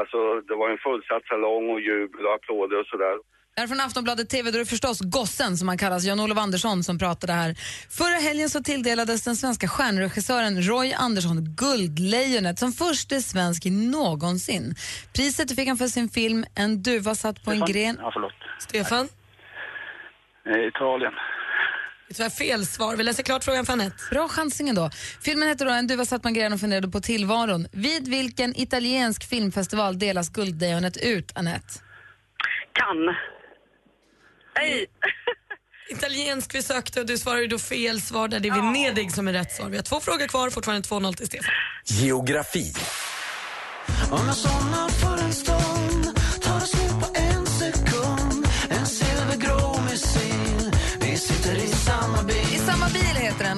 alltså, 0.01 0.19
det 0.49 0.55
var 0.61 0.69
en 0.71 0.79
fullsatt 0.87 1.25
salong 1.31 1.65
och 1.75 1.81
jubel 1.81 2.23
och 2.27 2.35
applåder 2.35 2.77
och 2.81 2.87
sådär. 2.87 3.17
Det 3.55 3.61
här 3.61 3.65
är 3.65 3.69
från 3.69 3.81
Aftonbladet 3.81 4.29
TV, 4.31 4.51
då 4.51 4.57
är 4.57 4.59
det 4.59 4.67
förstås 4.77 5.01
gossen 5.01 5.57
som 5.57 5.69
han 5.69 5.79
kallas, 5.79 6.05
Jan-Olof 6.05 6.39
Andersson 6.39 6.85
som 6.85 6.99
pratade 6.99 7.33
här. 7.33 7.55
Förra 8.01 8.19
helgen 8.29 8.49
så 8.49 8.63
tilldelades 8.63 9.25
den 9.25 9.37
svenska 9.37 9.69
stjärnregissören 9.69 10.63
Roy 10.63 10.93
Andersson 10.93 11.37
Guldlejonet 11.57 12.59
som 12.59 12.73
förste 12.73 13.21
svensk 13.21 13.65
någonsin. 13.65 14.75
Priset 15.17 15.57
fick 15.57 15.69
han 15.69 15.77
för 15.77 15.87
sin 15.87 16.09
film 16.09 16.45
En 16.55 16.83
duva 16.83 17.15
satt 17.15 17.45
på 17.45 17.51
en 17.51 17.57
Stefan? 17.57 17.73
gren. 17.73 17.97
Ja, 18.01 18.11
förlåt. 18.15 18.33
Stefan? 18.59 19.09
Eh, 20.47 20.67
Italien. 20.69 21.13
Det 22.17 22.23
är 22.23 22.29
tyvärr 22.31 22.49
fel 22.49 22.67
svar. 22.67 22.97
Vi 22.97 23.03
läser 23.03 23.23
klart 23.23 23.45
frågan 23.45 23.67
för 23.67 23.73
Anette. 23.73 23.97
Bra 24.11 24.29
chansningen 24.29 24.75
då. 24.75 24.91
Filmen 25.21 25.49
heter 25.49 25.65
då 25.67 25.73
En 25.73 25.87
duva 25.87 26.05
satt 26.05 26.27
en 26.27 26.35
gren 26.35 26.53
och 26.53 26.61
funderade 26.61 26.89
på 26.89 27.01
tillvaron. 27.01 27.67
Vid 27.73 28.09
vilken 28.09 28.61
italiensk 28.61 29.29
filmfestival 29.29 29.99
delas 29.99 30.29
Guldlejonet 30.29 30.97
ut, 30.97 31.33
Annette? 31.35 31.75
Kan. 32.73 33.07
Nej. 34.57 34.87
Italiensk 35.91 36.55
vi 36.55 36.63
sökte 36.63 37.01
och 37.01 37.07
du 37.07 37.19
svarade 37.19 37.47
då 37.47 37.59
fel 37.59 38.01
svar 38.01 38.29
där 38.29 38.41
det 38.41 38.49
är 38.49 38.53
Venedig 38.53 39.13
som 39.13 39.29
är 39.29 39.33
rätt 39.33 39.53
svar. 39.53 39.69
Vi 39.69 39.77
har 39.77 39.85
två 39.85 40.01
frågor 40.01 40.27
kvar, 40.27 40.51
fortfarande 40.51 40.89
2-0 40.89 41.17
till 41.17 41.27
Stefan. 41.27 41.53
Geografi. 41.85 42.73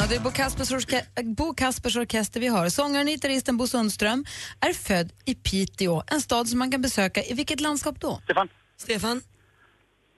Det 0.09 0.17
är 0.17 0.21
Bo 0.21 0.31
Kaspers, 0.31 0.71
orke- 0.73 1.35
Bo 1.37 1.55
Kaspers 1.55 1.97
orkester 1.97 2.41
vi 2.41 2.47
har. 2.47 2.69
Sångaren 2.69 3.07
och 3.07 3.13
gitarristen 3.13 3.57
Bo 3.57 3.67
Sundström 3.67 4.25
är 4.61 4.73
född 4.73 5.13
i 5.25 5.35
Piteå, 5.35 6.03
en 6.07 6.21
stad 6.21 6.49
som 6.49 6.59
man 6.59 6.71
kan 6.71 6.83
besöka. 6.83 7.23
I 7.23 7.35
vilket 7.35 7.61
landskap 7.61 8.01
då? 8.01 8.21
Stefan? 8.25 8.49
Stefan? 8.77 9.23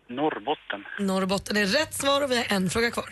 Norrbotten. 0.08 0.84
Norrbotten 1.06 1.56
är 1.56 1.66
rätt 1.66 1.94
svar 1.94 2.22
och 2.24 2.30
vi 2.30 2.36
har 2.36 2.46
en 2.48 2.70
fråga 2.70 2.90
kvar. 2.90 3.08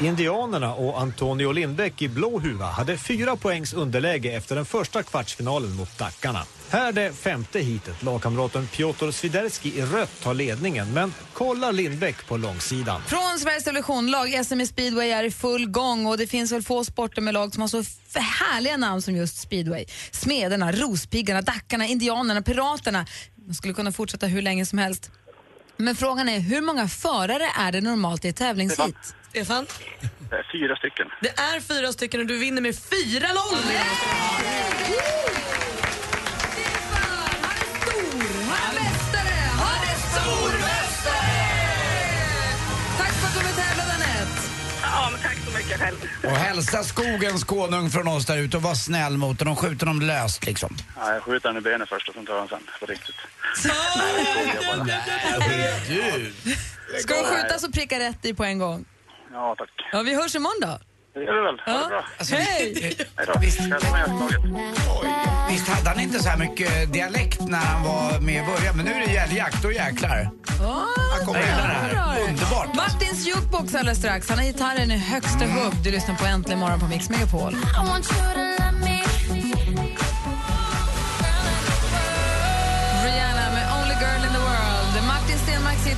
Indianerna 0.00 0.74
och 0.74 1.00
Antonio 1.00 1.52
Lindbäck 1.52 2.02
i 2.02 2.08
blå 2.08 2.38
huva 2.38 2.66
hade 2.66 2.96
fyra 2.96 3.36
poängs 3.36 3.72
underläge 3.72 4.32
efter 4.32 4.56
den 4.56 4.64
första 4.64 5.02
kvartsfinalen 5.02 5.76
mot 5.76 5.98
Dackarna. 5.98 6.44
Här 6.70 6.92
det 6.92 7.12
femte 7.12 7.58
hitet. 7.58 8.02
Lagkamraten 8.02 8.66
Piotr 8.66 9.10
Swiderski 9.10 9.78
i 9.78 9.82
rött 9.82 10.20
tar 10.22 10.34
ledningen 10.34 10.94
men 10.94 11.14
kollar 11.32 11.72
Lindbäck 11.72 12.26
på 12.26 12.36
långsidan. 12.36 13.02
Från 13.06 13.38
Sveriges 13.38 13.64
Television, 13.64 14.10
lag 14.10 14.46
SM 14.46 14.60
i 14.60 14.66
speedway 14.66 15.10
är 15.10 15.24
i 15.24 15.30
full 15.30 15.70
gång 15.70 16.06
och 16.06 16.18
det 16.18 16.26
finns 16.26 16.52
väl 16.52 16.62
få 16.62 16.84
sporter 16.84 17.22
med 17.22 17.34
lag 17.34 17.54
som 17.54 17.60
har 17.60 17.68
så 17.68 17.82
härliga 18.14 18.76
namn 18.76 19.02
som 19.02 19.16
just 19.16 19.40
speedway. 19.40 19.84
Smederna, 20.12 20.72
Rospiggarna, 20.72 21.42
Dackarna, 21.42 21.86
Indianerna, 21.86 22.42
Piraterna. 22.42 23.06
Man 23.46 23.54
skulle 23.54 23.74
kunna 23.74 23.92
fortsätta 23.92 24.26
hur 24.26 24.42
länge 24.42 24.66
som 24.66 24.78
helst. 24.78 25.10
Men 25.80 25.96
frågan 25.96 26.28
är, 26.28 26.40
hur 26.40 26.60
många 26.60 26.88
förare 26.88 27.44
är 27.58 27.72
det 27.72 27.80
normalt 27.80 28.24
i 28.24 28.28
ett 28.28 28.36
tävlingshit? 28.36 29.14
Stefan? 29.30 29.66
Det 30.30 30.36
är 30.36 30.52
fyra 30.52 30.76
stycken. 30.76 31.06
Det 31.22 31.28
är 31.28 31.60
fyra 31.60 31.92
stycken 31.92 32.20
och 32.20 32.26
du 32.26 32.38
vinner 32.38 32.62
med 32.62 32.74
4-0. 32.74 32.78
Och 46.24 46.30
hälsa 46.30 46.82
skogens 46.82 47.44
konung 47.44 47.90
från 47.90 48.08
oss 48.08 48.26
där 48.26 48.38
ute 48.38 48.56
och 48.56 48.62
var 48.62 48.74
snäll 48.74 49.16
mot 49.16 49.38
den 49.38 49.48
och 49.48 49.58
skjuter 49.58 49.86
dem 49.86 50.00
löst 50.00 50.46
liksom. 50.46 50.76
Ja, 50.96 51.12
jag 51.14 51.22
skjuter 51.22 51.48
den 51.48 51.58
i 51.58 51.60
benet 51.60 51.88
först 51.88 52.08
och 52.08 52.14
sen 52.14 52.26
tar 52.26 52.34
jag 52.34 52.42
den 52.42 52.48
sen, 52.48 52.68
på 52.80 52.86
riktigt. 52.86 53.16
Du! 55.88 56.32
Ska 57.00 57.14
de 57.14 57.24
skjutas 57.24 57.64
och 57.64 57.72
pricka 57.72 57.98
rätt 57.98 58.24
i 58.24 58.34
på 58.34 58.44
en 58.44 58.58
gång? 58.58 58.84
Ja, 59.32 59.54
tack. 59.58 59.70
Ja, 59.92 60.02
vi 60.02 60.14
hörs 60.14 60.34
imorgon 60.34 60.60
då. 60.60 60.78
Det 61.14 61.24
gör 61.24 61.34
vi 61.34 61.40
väl. 61.40 61.60
Ha 61.66 61.82
det 61.82 61.88
bra. 61.88 62.04
Hej! 62.38 62.78
Hej 63.16 63.26
då. 63.26 63.40
Visst. 63.40 63.60
Visst 65.50 65.68
hade 65.68 65.88
han 65.88 66.00
inte 66.00 66.18
så 66.18 66.28
här 66.28 66.38
mycket 66.38 66.92
dialekt 66.92 67.40
när 67.40 67.58
han 67.58 67.82
var 67.82 68.20
med 68.20 68.34
i 68.42 68.46
början, 68.46 68.76
men 68.76 68.84
nu 68.84 68.92
är 68.92 69.06
det 69.06 69.16
älgjakt, 69.16 69.62
då 69.62 69.72
jäklar. 69.72 70.30
Han 70.66 71.26
kommer 71.26 71.40
in 71.40 71.46
det 71.46 71.52
här. 71.52 72.28
Underbart. 72.28 72.74
Martins 72.74 73.26
jukebox 73.26 73.74
alldeles 73.74 73.98
strax. 73.98 74.28
Han 74.28 74.38
har 74.38 74.44
gitarren 74.44 74.90
i 74.90 74.98
högsta 74.98 75.44
hugg. 75.44 75.74
Du 75.84 75.90
lyssnar 75.90 76.14
på 76.14 76.24
Äntligen 76.24 76.58
morgon 76.58 76.80
på 76.80 76.86
Mix 76.86 77.10
Megapol. 77.10 77.54
Rihanna 77.54 78.57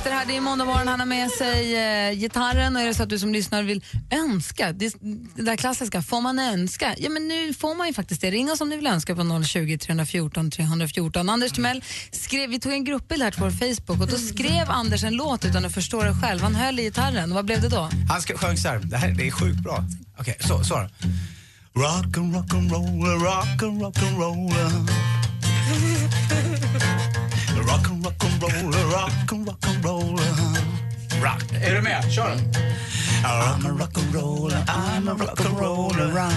sitter 0.01 0.15
här. 0.15 0.25
Det 0.25 0.37
är 0.37 0.41
måndag 0.41 0.65
morgon. 0.65 0.87
Han 0.87 0.99
har 0.99 1.07
med 1.07 1.31
sig 1.31 1.75
eh, 1.75 2.13
gitarren. 2.13 2.75
Och 2.75 2.81
är 2.81 2.87
det 2.87 2.93
så 2.93 3.03
att 3.03 3.09
du 3.09 3.19
som 3.19 3.33
lyssnar 3.33 3.63
vill 3.63 3.83
önska, 4.11 4.71
det, 4.71 4.95
det 5.35 5.41
där 5.41 5.55
klassiska, 5.55 6.01
får 6.01 6.21
man 6.21 6.39
önska? 6.39 6.95
Ja, 6.97 7.09
men 7.09 7.27
nu 7.27 7.53
får 7.53 7.75
man 7.75 7.87
ju 7.87 7.93
faktiskt 7.93 8.21
det. 8.21 8.31
Ring 8.31 8.51
oss 8.51 8.61
om 8.61 8.69
ni 8.69 8.75
vill 8.75 8.87
önska 8.87 9.15
på 9.15 9.43
020 9.43 9.77
314 9.77 10.51
314. 10.51 11.29
Anders 11.29 11.51
Timell 11.51 11.83
skrev, 12.11 12.49
vi 12.49 12.59
tog 12.59 12.73
en 12.73 12.83
gruppbild 12.83 13.23
här 13.23 13.31
på 13.31 13.43
vår 13.43 13.51
Facebook 13.51 14.01
och 14.01 14.07
då 14.07 14.17
skrev 14.17 14.69
Anders 14.69 15.03
en 15.03 15.13
låt 15.13 15.45
utan 15.45 15.65
att 15.65 15.73
förstå 15.73 16.03
det 16.03 16.13
själv. 16.21 16.41
Han 16.41 16.55
höll 16.55 16.79
i 16.79 16.83
gitarren. 16.83 17.31
Och 17.31 17.35
vad 17.35 17.45
blev 17.45 17.61
det 17.61 17.69
då? 17.69 17.89
Han 18.09 18.21
sjöng 18.21 18.57
så 18.57 18.67
här, 18.67 18.79
det 18.79 18.97
här 18.97 19.09
det 19.09 19.27
är 19.27 19.31
sjukt 19.31 19.59
bra. 19.59 19.83
Okej, 20.19 20.37
så, 20.39 20.63
så. 20.63 20.75
Rock 21.75 22.17
and 22.17 22.35
rock 22.35 22.53
and 22.53 22.71
roll, 22.71 23.19
rock 23.21 23.63
and 23.63 23.81
rock 23.81 23.97
and 23.97 24.19
roll. 24.19 24.53
Rock 27.71 27.87
and 27.89 28.05
rock 28.05 28.23
and 28.23 28.41
roll, 28.43 28.71
rock 28.91 29.31
and 29.31 29.47
rock 29.47 29.65
and 29.67 29.85
roll. 29.85 30.19
Rock. 31.23 31.43
Är 31.63 31.75
du 31.75 31.81
med? 31.81 32.03
Kör. 32.13 32.37
I'm 33.23 33.65
a 33.65 33.69
rock 33.79 33.97
and 33.97 34.15
roll, 34.15 34.51
I'm 34.51 35.09
a 35.09 35.13
rock 35.13 35.39
and 35.45 35.59
roll, 35.59 35.93
rock. 35.93 36.33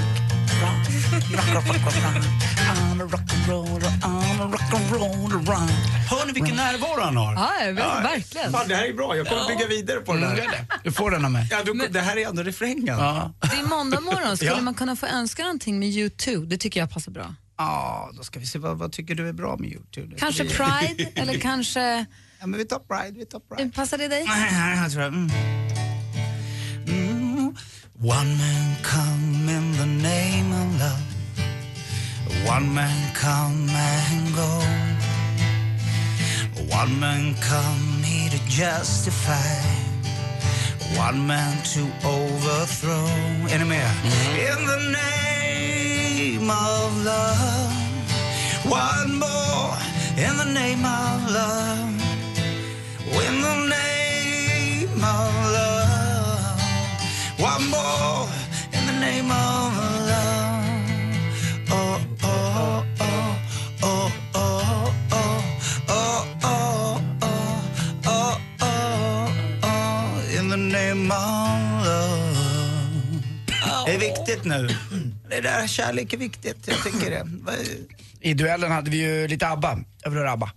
Rock, 0.62 0.86
rock, 1.34 1.54
rock, 1.54 1.66
rock, 1.66 1.84
rock. 1.84 2.24
I'm 2.70 3.00
a 3.00 3.04
rock 3.04 3.32
and 3.34 3.48
roll, 3.48 3.80
I'm 4.02 4.40
a 4.40 4.46
rock 4.52 4.74
and 4.74 4.92
roll, 4.92 5.32
rock. 5.46 5.70
Hör 6.10 6.26
ni 6.26 6.32
vilken 6.32 6.56
närvaro 6.56 7.00
han 7.04 7.16
har? 7.16 7.34
Ja, 7.34 8.00
verkligen. 8.02 8.52
Fan, 8.52 8.68
det 8.68 8.74
här 8.76 8.84
är 8.88 8.92
bra. 8.94 9.16
Jag 9.16 9.26
kommer 9.26 9.46
bygga 9.48 9.66
vidare 9.66 10.00
på 10.00 10.12
det 10.12 10.18
Mm, 10.18 10.30
där. 10.36 10.42
gör 10.42 10.50
det. 10.50 10.64
Du 10.84 10.92
får 10.92 11.10
den 11.10 11.24
av 11.24 11.30
mig. 11.30 11.48
Ja, 11.50 11.58
du, 11.64 11.88
det 11.90 12.00
här 12.00 12.16
är 12.18 12.28
ändå 12.28 12.42
refrängen. 12.42 12.98
Ja. 12.98 13.30
Det 13.40 13.46
är 13.56 13.68
måndag 13.68 14.00
morgon. 14.00 14.36
Skulle 14.36 14.50
Ja. 14.50 14.60
man 14.60 14.74
kunna 14.74 14.96
få 14.96 15.06
önska 15.06 15.42
någonting 15.42 15.78
med 15.78 15.88
U2? 15.88 16.46
Det 16.46 16.56
tycker 16.56 16.80
jag 16.80 16.90
passar 16.90 17.12
bra. 17.12 17.34
Ja, 17.58 18.10
då 18.14 18.22
ska 18.22 18.38
vi 18.40 18.46
se. 18.46 18.58
Vad, 18.58 18.78
vad 18.78 18.92
tycker 18.92 19.14
du 19.14 19.28
är 19.28 19.32
bra 19.32 19.56
med 19.56 19.70
YouTube? 19.70 20.16
Kanske 20.18 20.42
vi- 20.44 20.50
Pride 20.54 21.10
eller 21.14 21.38
kanske... 21.40 22.06
Ja, 22.40 22.46
men 22.46 22.58
vi 22.58 22.64
tar 22.64 22.78
Pride, 22.78 23.18
vi 23.18 23.26
tar 23.26 23.40
Pride. 23.40 23.70
Passar 23.70 23.98
det 23.98 24.08
dig? 24.08 24.24
Jag 24.82 24.92
tror 24.92 25.02
jag. 25.04 25.12
Mm. 25.14 25.30
Mm. 26.86 27.54
One 28.02 28.34
man 28.36 28.74
come 28.82 29.52
in 29.52 29.72
the 29.76 29.86
name 29.86 30.52
of 30.52 30.80
love 30.80 31.04
One 32.56 32.66
man 32.74 33.14
come 33.14 33.70
and 33.70 34.34
go 34.34 34.62
One 36.76 37.00
man 37.00 37.34
come 37.34 38.02
here 38.04 38.30
to 38.30 38.38
justify 38.48 39.60
One 40.98 41.18
man 41.26 41.56
to 41.74 41.80
overthrow 42.08 43.08
Är 43.50 43.58
ni 43.58 43.64
med? 43.64 43.90
In 44.36 44.66
the 44.66 44.76
name 44.90 45.93
name 46.24 46.50
of 46.50 47.04
love 47.04 47.72
One 48.64 49.18
more 49.18 49.76
in 50.16 50.36
the 50.38 50.48
name 50.52 50.84
of 50.84 51.30
love 51.30 51.90
in 53.26 53.40
the 53.42 53.54
name 53.68 55.04
of 55.04 55.34
love. 55.56 56.60
One 57.38 57.64
more 57.70 58.28
in 58.72 58.86
the 58.86 58.92
name 59.00 59.30
of 59.30 59.72
love. 60.10 60.64
Oh, 61.70 62.00
oh, 62.22 62.84
oh, 63.00 63.38
oh, 63.82 64.12
oh, 64.34 64.34
oh, 64.34 64.94
oh, 65.10 65.44
oh, 66.38 67.00
oh, 67.22 67.40
oh, 68.06 68.40
oh, 68.62 69.32
oh, 69.62 70.38
in 70.38 70.48
the 70.48 70.56
name 70.56 71.10
of 71.12 71.86
love. 71.86 73.22
Det 73.86 73.94
är 73.94 73.98
viktigt 73.98 74.44
nu. 74.44 74.68
Det 75.34 75.40
där 75.40 75.66
kärlek 75.66 76.12
är 76.12 76.16
viktigt, 76.16 76.56
jag 76.68 76.82
tycker 76.84 77.10
det. 77.10 77.26
I 78.20 78.34
duellen 78.34 78.72
hade 78.72 78.90
vi 78.90 78.96
ju 78.96 79.28
lite 79.28 79.48
ABBA. 79.48 79.78
Jag 80.02 80.10
vill 80.10 80.18
höra 80.18 80.32
ABBA. 80.32 80.50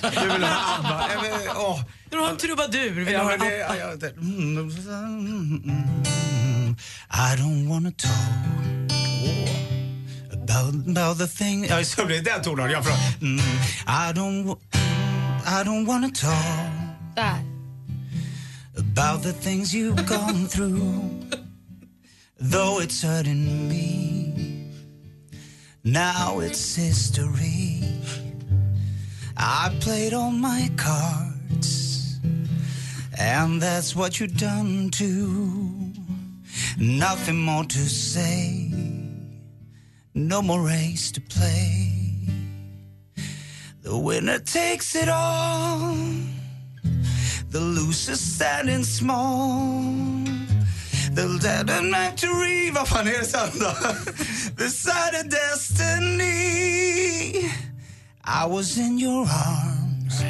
Du 0.00 0.20
vill 0.32 0.42
ha 0.44 0.76
ABBA? 0.78 1.08
Jag 1.14 1.22
vill, 1.22 1.48
åh. 1.56 1.80
Du 2.10 2.16
har 2.18 2.28
en 2.30 2.36
trubadur. 2.36 2.90
Vi 3.04 3.14
har 3.14 3.30
ja, 3.32 3.76
ja, 3.76 3.96
det- 3.96 4.16
mm, 4.16 4.70
I 7.10 7.36
don't 7.36 7.68
wanna 7.68 7.90
talk 7.90 8.10
about, 10.32 10.74
about 10.88 11.18
the 11.18 11.26
thing... 11.44 11.66
Ja, 11.66 11.84
så 11.84 12.06
blir 12.06 12.16
det 12.22 12.30
den 12.30 12.42
tonen. 12.42 12.70
Jag 12.70 12.84
frågar. 12.84 13.00
Mm, 13.20 13.38
I 13.86 14.12
don't, 14.12 14.44
wa- 14.46 14.58
I 15.46 15.64
don't 15.64 15.86
wanna 15.86 16.08
talk 16.08 17.16
Där. 17.16 17.34
about 18.78 19.22
the 19.22 19.32
things 19.32 19.74
you've 19.74 20.06
gone 20.08 20.48
through 20.48 21.04
Though 22.40 22.80
it's 22.80 23.02
hurting 23.02 23.68
me. 23.68 24.72
Now 25.84 26.40
it's 26.40 26.74
history. 26.74 27.82
I 29.36 29.74
played 29.80 30.12
all 30.12 30.30
my 30.30 30.70
cards 30.76 32.20
And 33.18 33.60
that's 33.60 33.96
what 33.96 34.20
you 34.20 34.26
done 34.26 34.90
too 34.90 35.92
Nothing 36.78 37.38
more 37.38 37.64
to 37.64 37.78
say. 37.78 38.72
No 40.14 40.40
more 40.40 40.62
race 40.62 41.12
to 41.12 41.20
play. 41.20 42.26
The 43.82 43.96
winner 43.98 44.38
takes 44.38 44.94
it 44.94 45.08
all. 45.08 45.94
The 47.50 47.60
loser 47.60 48.16
standing 48.16 48.84
small 48.84 50.19
The 51.14 51.38
dead 51.40 51.70
and 51.70 51.92
read. 51.92 52.74
Vad 52.74 52.88
fan 52.88 53.06
är 53.06 53.18
det 53.18 53.24
sen 53.24 53.58
då? 53.58 53.72
Beside 54.56 55.14
a 55.14 55.22
destiny. 55.22 56.30
I 58.24 58.46
was 58.48 58.78
in 58.78 58.98
your 58.98 59.26
arms. 59.28 60.20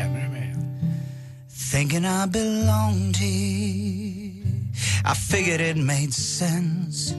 Thinking 1.73 2.05
I 2.05 2.27
belonged 2.27 3.16
here. 3.16 4.45
I 5.05 5.14
figured 5.14 5.61
it 5.61 5.77
made 5.77 6.12
sense. 6.12 7.14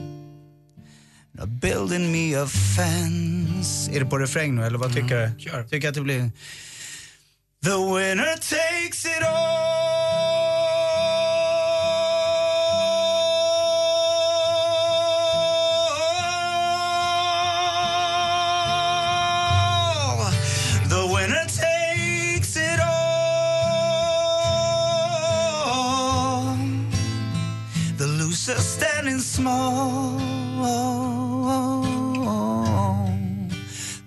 Now 1.32 1.46
building 1.46 2.12
me 2.12 2.34
a 2.34 2.46
fence. 2.46 3.90
Är 3.92 4.00
det 4.00 4.06
på 4.06 4.18
refräng 4.18 4.54
nu 4.54 4.64
eller 4.64 4.78
vad 4.78 4.94
tycker 4.94 5.26
du? 5.26 5.40
Kör. 5.40 5.64
Tycker 5.64 5.88
att 5.88 5.94
det 5.94 6.00
blir... 6.00 6.30
The 7.64 7.70
winner 7.70 8.36
takes 8.36 8.71
standing 29.12 29.20
small 29.20 30.18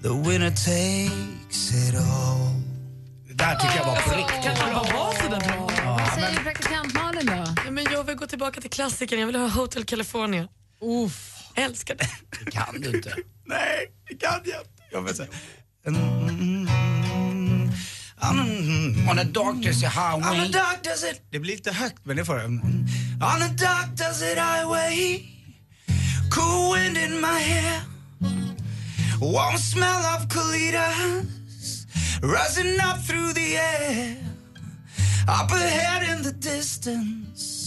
The 0.02 0.14
winner 0.14 0.50
takes 0.50 1.74
it 1.74 1.96
all 1.96 2.62
Det 3.28 3.34
där 3.34 3.56
tycker 3.56 3.76
jag 3.76 3.86
var 3.86 3.96
på 3.96 4.18
riktigt 4.18 4.44
Kan 4.44 4.70
det 4.70 4.74
bara 4.74 4.98
vara 4.98 5.14
så 5.14 5.30
där 5.30 5.40
bra? 5.40 5.70
Vad 5.86 6.14
säger 6.14 6.44
praktikant 6.44 6.94
Malin 6.94 7.26
då? 7.26 7.54
Ja, 7.66 7.72
men 7.72 7.86
jag 7.92 8.04
vill 8.04 8.16
gå 8.16 8.28
tillbaka 8.28 8.62
till 8.62 8.70
klassikern. 8.70 9.20
Jag 9.20 9.28
vill 9.28 9.36
ha 9.36 9.48
Hotel 9.48 9.86
California. 9.86 10.48
Uff. 10.82 11.32
Älskar 11.56 11.96
det. 11.96 12.10
Det 12.46 12.52
kan 12.52 12.82
du 12.82 12.98
inte. 12.98 13.16
Nej, 13.46 13.92
det 14.10 14.16
kan 14.16 14.32
jag 14.32 14.40
inte. 14.40 14.70
Jag 14.92 15.02
vill 15.02 15.16
säga... 15.16 15.30
Mm, 15.88 16.68
On 18.22 19.20
a 19.20 19.24
dark 19.24 19.62
desert 19.62 19.90
highway. 19.90 20.24
On 20.24 20.40
a 20.40 20.48
dark 20.48 20.84
desert... 20.84 21.22
Det 21.32 21.40
blir 21.40 21.56
lite 21.56 21.72
högt, 21.72 22.06
men 22.06 22.18
det 22.18 22.26
får 22.26 22.40
jag. 22.40 22.46
On 23.22 23.42
a 23.42 23.50
dark 23.58 23.96
desert 23.96 24.38
highway 24.38 25.24
Cool 26.30 26.74
wind 26.74 26.98
in 26.98 27.22
my 27.22 27.40
hair 27.40 27.82
Warm 29.22 29.58
smell 29.58 30.06
of 30.06 30.28
colitas 30.28 31.86
Rising 32.22 32.80
up 32.80 33.06
through 33.08 33.34
the 33.34 33.58
air 33.58 34.18
Up 35.28 35.52
ahead 35.52 36.04
in 36.10 36.24
the 36.24 36.32
distance 36.32 37.66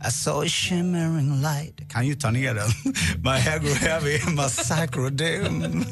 I 0.00 0.10
saw 0.10 0.42
a 0.42 0.48
shimmering 0.48 1.42
light. 1.42 1.88
Kan 1.88 2.06
ju 2.06 2.14
ta 2.14 2.30
ner 2.30 2.54
den. 2.54 2.70
My 3.22 3.38
hair 3.38 3.58
grew 3.58 3.74
heavy 3.74 4.20
my 4.30 4.86
grew 4.86 5.10
dim. 5.10 5.84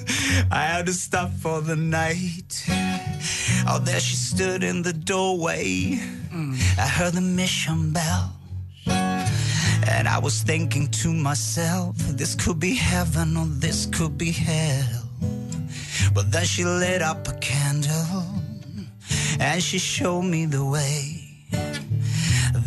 I 0.51 0.63
had 0.63 0.87
to 0.87 0.93
stop 0.93 1.31
for 1.43 1.61
the 1.61 1.75
night. 1.75 2.67
Oh, 3.69 3.79
there 3.81 4.01
she 4.01 4.15
stood 4.15 4.63
in 4.63 4.83
the 4.83 4.93
doorway. 4.93 5.99
Mm. 6.31 6.79
I 6.79 6.87
heard 6.87 7.15
the 7.15 7.21
mission 7.21 7.93
bell. 7.93 8.33
And 8.87 10.09
I 10.09 10.19
was 10.19 10.43
thinking 10.43 10.89
to 11.03 11.13
myself, 11.13 11.97
this 11.97 12.35
could 12.35 12.61
be 12.61 12.75
heaven 12.75 13.37
or 13.37 13.47
this 13.47 13.87
could 13.87 14.17
be 14.17 14.31
hell. 14.31 15.03
But 16.15 16.31
then 16.31 16.45
she 16.45 16.65
lit 16.65 17.03
up 17.03 17.27
a 17.29 17.33
candle 17.35 18.25
and 19.41 19.63
she 19.63 19.79
showed 19.79 20.23
me 20.23 20.47
the 20.47 20.65
way. 20.65 21.16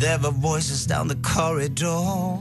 There 0.00 0.18
were 0.18 0.30
voices 0.30 0.86
down 0.86 1.08
the 1.08 1.16
corridor. 1.16 2.38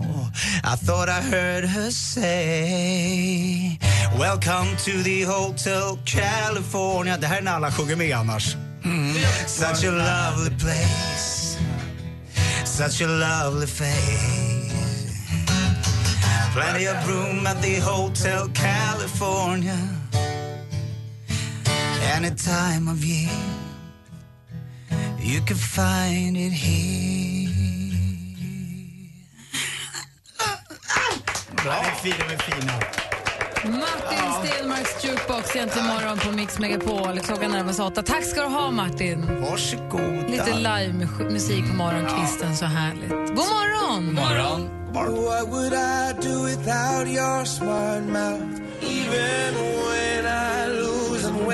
I 0.64 0.78
thought 0.78 1.10
I 1.10 1.20
heard 1.20 1.66
her 1.66 1.92
say, 1.92 3.78
Welcome 4.18 4.78
to 4.86 5.04
the 5.04 5.24
Hotel 5.24 6.00
California. 6.06 7.18
Det 7.18 7.28
här 7.28 7.38
är 7.38 7.42
när 7.42 7.52
alla 7.52 7.72
sjunger 7.72 7.96
med 7.96 8.18
annars. 8.18 8.56
Mm. 8.84 9.14
Such 9.48 9.84
a 9.84 9.92
lovely 9.92 10.58
place. 10.58 11.58
Such 12.66 13.02
a 13.02 13.08
lovely 13.08 13.68
face. 13.68 14.72
Plenty 16.54 16.88
of 16.88 17.08
room 17.10 17.48
at 17.48 17.62
the 17.62 17.80
Hotel 17.80 18.48
California. 18.54 19.80
Any 22.16 22.30
time 22.30 22.88
of 22.92 23.04
year. 23.04 23.30
You 25.20 25.42
can 25.42 25.58
find 25.58 26.38
it 26.38 26.54
here. 26.54 27.39
Bra. 31.64 31.74
De 31.74 31.88
är 31.88 31.96
fina, 31.96 32.16
de 32.28 32.34
är 32.34 32.38
fina. 32.38 32.74
Martin 33.64 34.50
Stenmarks 34.52 35.06
Jukebox 35.06 35.56
egentligen 35.56 35.88
morgon 35.88 36.18
på 36.18 36.32
Mix 36.32 36.60
Megapol. 36.60 37.20
Klockan 37.20 37.52
närmar 37.52 37.74
sig 37.74 37.86
åtta. 37.86 38.04
Tack 38.04 38.24
ska 38.26 38.42
du 38.42 38.48
ha 38.48 38.72
Martin. 38.72 39.42
Varsågod. 39.42 40.30
Lite 40.30 40.54
live-musik 40.54 41.68
på 41.70 41.74
morgonkvisten, 41.74 42.58
så 42.58 42.66
härligt. 42.66 43.10
God 43.10 43.36
morgon! 43.36 44.14
morgon. 44.14 44.70
What 44.94 45.50
would 45.50 45.74
I 45.74 46.14
do 46.22 46.44
without 46.44 47.08
your 47.08 47.46
smart 47.46 48.04
mouth? 48.04 48.62
Even 48.82 49.54
when 49.56 50.09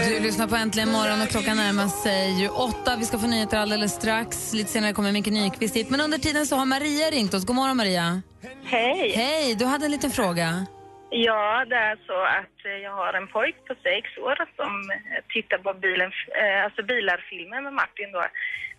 Du 0.07 0.19
lyssnar 0.19 0.47
på 0.47 0.55
Äntligen 0.55 0.91
morgon 0.91 1.21
och 1.21 1.29
klockan 1.29 1.57
närmar 1.57 1.87
sig 1.87 2.41
ju 2.41 2.47
åtta. 2.49 2.91
Vi 2.99 3.05
ska 3.05 3.15
få 3.19 3.27
nyheter 3.27 3.57
alldeles 3.57 3.93
strax. 4.01 4.53
Lite 4.53 4.69
senare 4.71 4.93
kommer 4.93 5.11
Micke 5.11 5.31
Nyqvist 5.39 5.75
hit. 5.75 5.89
Men 5.89 6.01
under 6.01 6.17
tiden 6.17 6.45
så 6.47 6.55
har 6.55 6.65
Maria 6.65 7.05
ringt 7.17 7.33
oss. 7.33 7.45
God 7.45 7.55
morgon 7.55 7.77
Maria. 7.77 8.21
Hej. 8.63 9.11
Hej, 9.15 9.55
du 9.55 9.65
hade 9.65 9.85
en 9.85 9.91
liten 9.91 10.11
fråga. 10.11 10.65
Ja, 11.09 11.65
det 11.69 11.75
är 11.75 11.97
så 12.09 12.19
att 12.39 12.57
eh, 12.65 12.77
jag 12.87 12.93
har 13.01 13.13
en 13.19 13.27
pojk 13.27 13.55
på 13.67 13.73
sex 13.87 14.05
år 14.27 14.35
som 14.59 14.73
eh, 14.95 15.23
tittar 15.33 15.57
på 15.57 15.71
bilen, 15.85 16.11
eh, 16.41 16.63
alltså 16.65 16.81
bilarfilmen 16.83 17.63
med 17.63 17.73
Martin 17.73 18.09
då, 18.17 18.23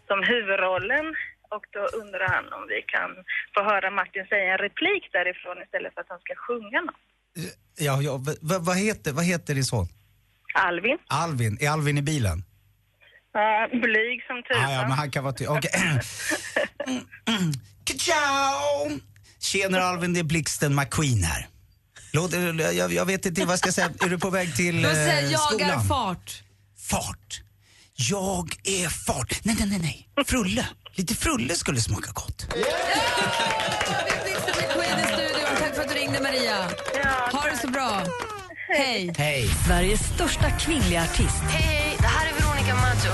som 0.09 0.19
huvudrollen. 0.33 1.07
Och 1.55 1.65
då 1.77 1.83
undrar 2.01 2.29
han 2.37 2.47
om 2.57 2.65
vi 2.73 2.79
kan 2.95 3.11
få 3.55 3.61
höra 3.71 3.91
Martin 3.91 4.25
säga 4.33 4.53
en 4.53 4.63
replik 4.67 5.05
därifrån 5.13 5.57
istället 5.65 5.95
för 5.95 6.01
att 6.01 6.13
han 6.15 6.21
ska 6.25 6.35
sjunga 6.47 6.81
något. 6.81 7.05
Ja, 7.87 7.95
ja, 8.07 8.13
vad, 8.69 8.77
heter, 8.77 9.13
vad 9.13 9.25
heter 9.25 9.55
din 9.55 9.65
son? 9.65 9.89
Alvin, 10.57 10.99
Alvin. 11.09 11.59
Är 11.61 11.71
Alvin 11.71 11.99
i 11.99 12.03
bilen? 12.03 12.45
uh, 13.37 13.81
blyg 13.81 14.23
som 14.27 14.43
tusan. 14.43 14.65
Ah, 14.65 14.73
ja, 14.73 14.83
men 14.83 14.93
han 14.93 15.11
kan 15.11 15.25
vara 15.25 15.35
till... 15.35 15.49
Okej. 15.49 15.71
Ciao! 17.99 18.91
Tjenare 19.41 19.85
Alvin, 19.85 20.15
det 20.15 20.21
är 20.21 20.25
Blixten 20.25 20.75
McQueen 20.75 21.23
här. 21.23 21.49
Låt, 22.13 22.33
jag, 22.75 22.93
jag 22.93 23.07
vet 23.07 23.27
inte 23.27 23.41
vad 23.41 23.53
jag 23.53 23.59
ska 23.59 23.73
säga. 23.73 23.91
Är 24.01 24.09
du 24.09 24.19
på 24.19 24.31
väg 24.31 24.57
till 24.57 24.83
säger 24.85 25.23
eh, 25.23 25.33
jagar 25.33 25.39
skolan? 25.39 25.85
fart. 25.85 26.43
Fart. 26.89 27.41
Jag 27.95 28.57
är 28.65 28.89
fart. 28.89 29.41
Nej, 29.45 29.57
nej, 29.59 29.69
nej, 29.69 29.79
nej. 30.17 30.25
Frulle. 30.27 30.69
Lite 30.95 31.15
frulle 31.15 31.55
skulle 31.55 31.81
smaka 31.81 32.11
gott. 32.15 32.47
Queen 34.75 34.99
i 34.99 35.03
studion. 35.03 35.57
Tack 35.59 35.75
för 35.75 35.83
att 35.83 35.89
du 35.89 35.95
ringde 35.95 36.21
Maria. 36.23 36.57
Ha 37.33 37.51
det 37.51 37.59
så 37.63 37.69
bra. 37.69 38.03
Hej. 38.69 39.13
Hej. 39.19 39.49
Sveriges 39.67 40.01
största 40.15 40.51
kvinnliga 40.51 41.03
artist. 41.03 41.43
Hej, 41.43 41.63
hej, 41.63 41.97
det 42.01 42.07
här 42.07 42.27
är 42.27 42.33
Veronica 42.33 42.75
Maggio. 42.75 43.13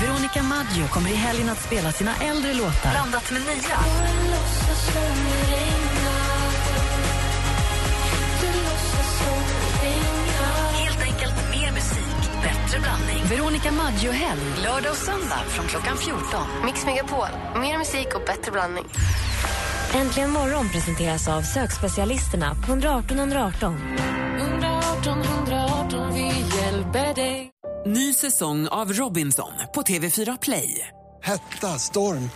Veronica 0.00 0.42
Maggio 0.42 0.88
kommer 0.88 1.10
i 1.10 1.14
helgen 1.14 1.48
att 1.48 1.62
spela 1.62 1.92
sina 1.92 2.16
äldre 2.16 2.54
låtar. 2.54 2.90
Blandat 2.90 3.30
med 3.30 3.42
nya. 3.42 3.78
Veronica 13.30 13.72
Maggio-helg, 13.72 14.40
lördag 14.64 14.90
och 14.90 14.96
söndag 14.96 15.40
från 15.48 15.66
klockan 15.66 15.96
14. 15.96 16.22
Mix 16.64 16.84
Megapol, 16.86 17.28
mer 17.56 17.78
musik 17.78 18.06
och 18.14 18.22
bättre 18.26 18.52
blandning. 18.52 18.84
Äntligen 19.94 20.30
morgon 20.30 20.68
presenteras 20.68 21.28
av 21.28 21.42
sökspecialisterna 21.42 22.54
på 22.54 22.72
118 22.72 23.18
118. 23.18 23.76
118 24.38 25.20
118, 25.20 26.14
vi 26.14 26.26
hjälper 26.56 27.14
dig. 27.14 27.50
Ny 27.86 28.14
säsong 28.14 28.68
av 28.68 28.92
Robinson 28.92 29.52
på 29.74 29.82
TV4 29.82 30.38
Play. 30.42 30.88
Hetta, 31.22 31.66
storm, 31.66 32.30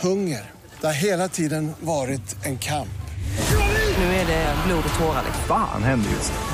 hunger. 0.00 0.50
Det 0.80 0.86
har 0.86 0.94
hela 0.94 1.28
tiden 1.28 1.72
varit 1.80 2.46
en 2.46 2.58
kamp. 2.58 2.88
Nu 3.98 4.04
är 4.04 4.26
det 4.26 4.54
blod 4.66 4.84
och 4.94 4.98
tårar. 4.98 5.24
Fan 5.48 5.82
händer 5.82 6.10
just 6.10 6.32
nu. 6.32 6.53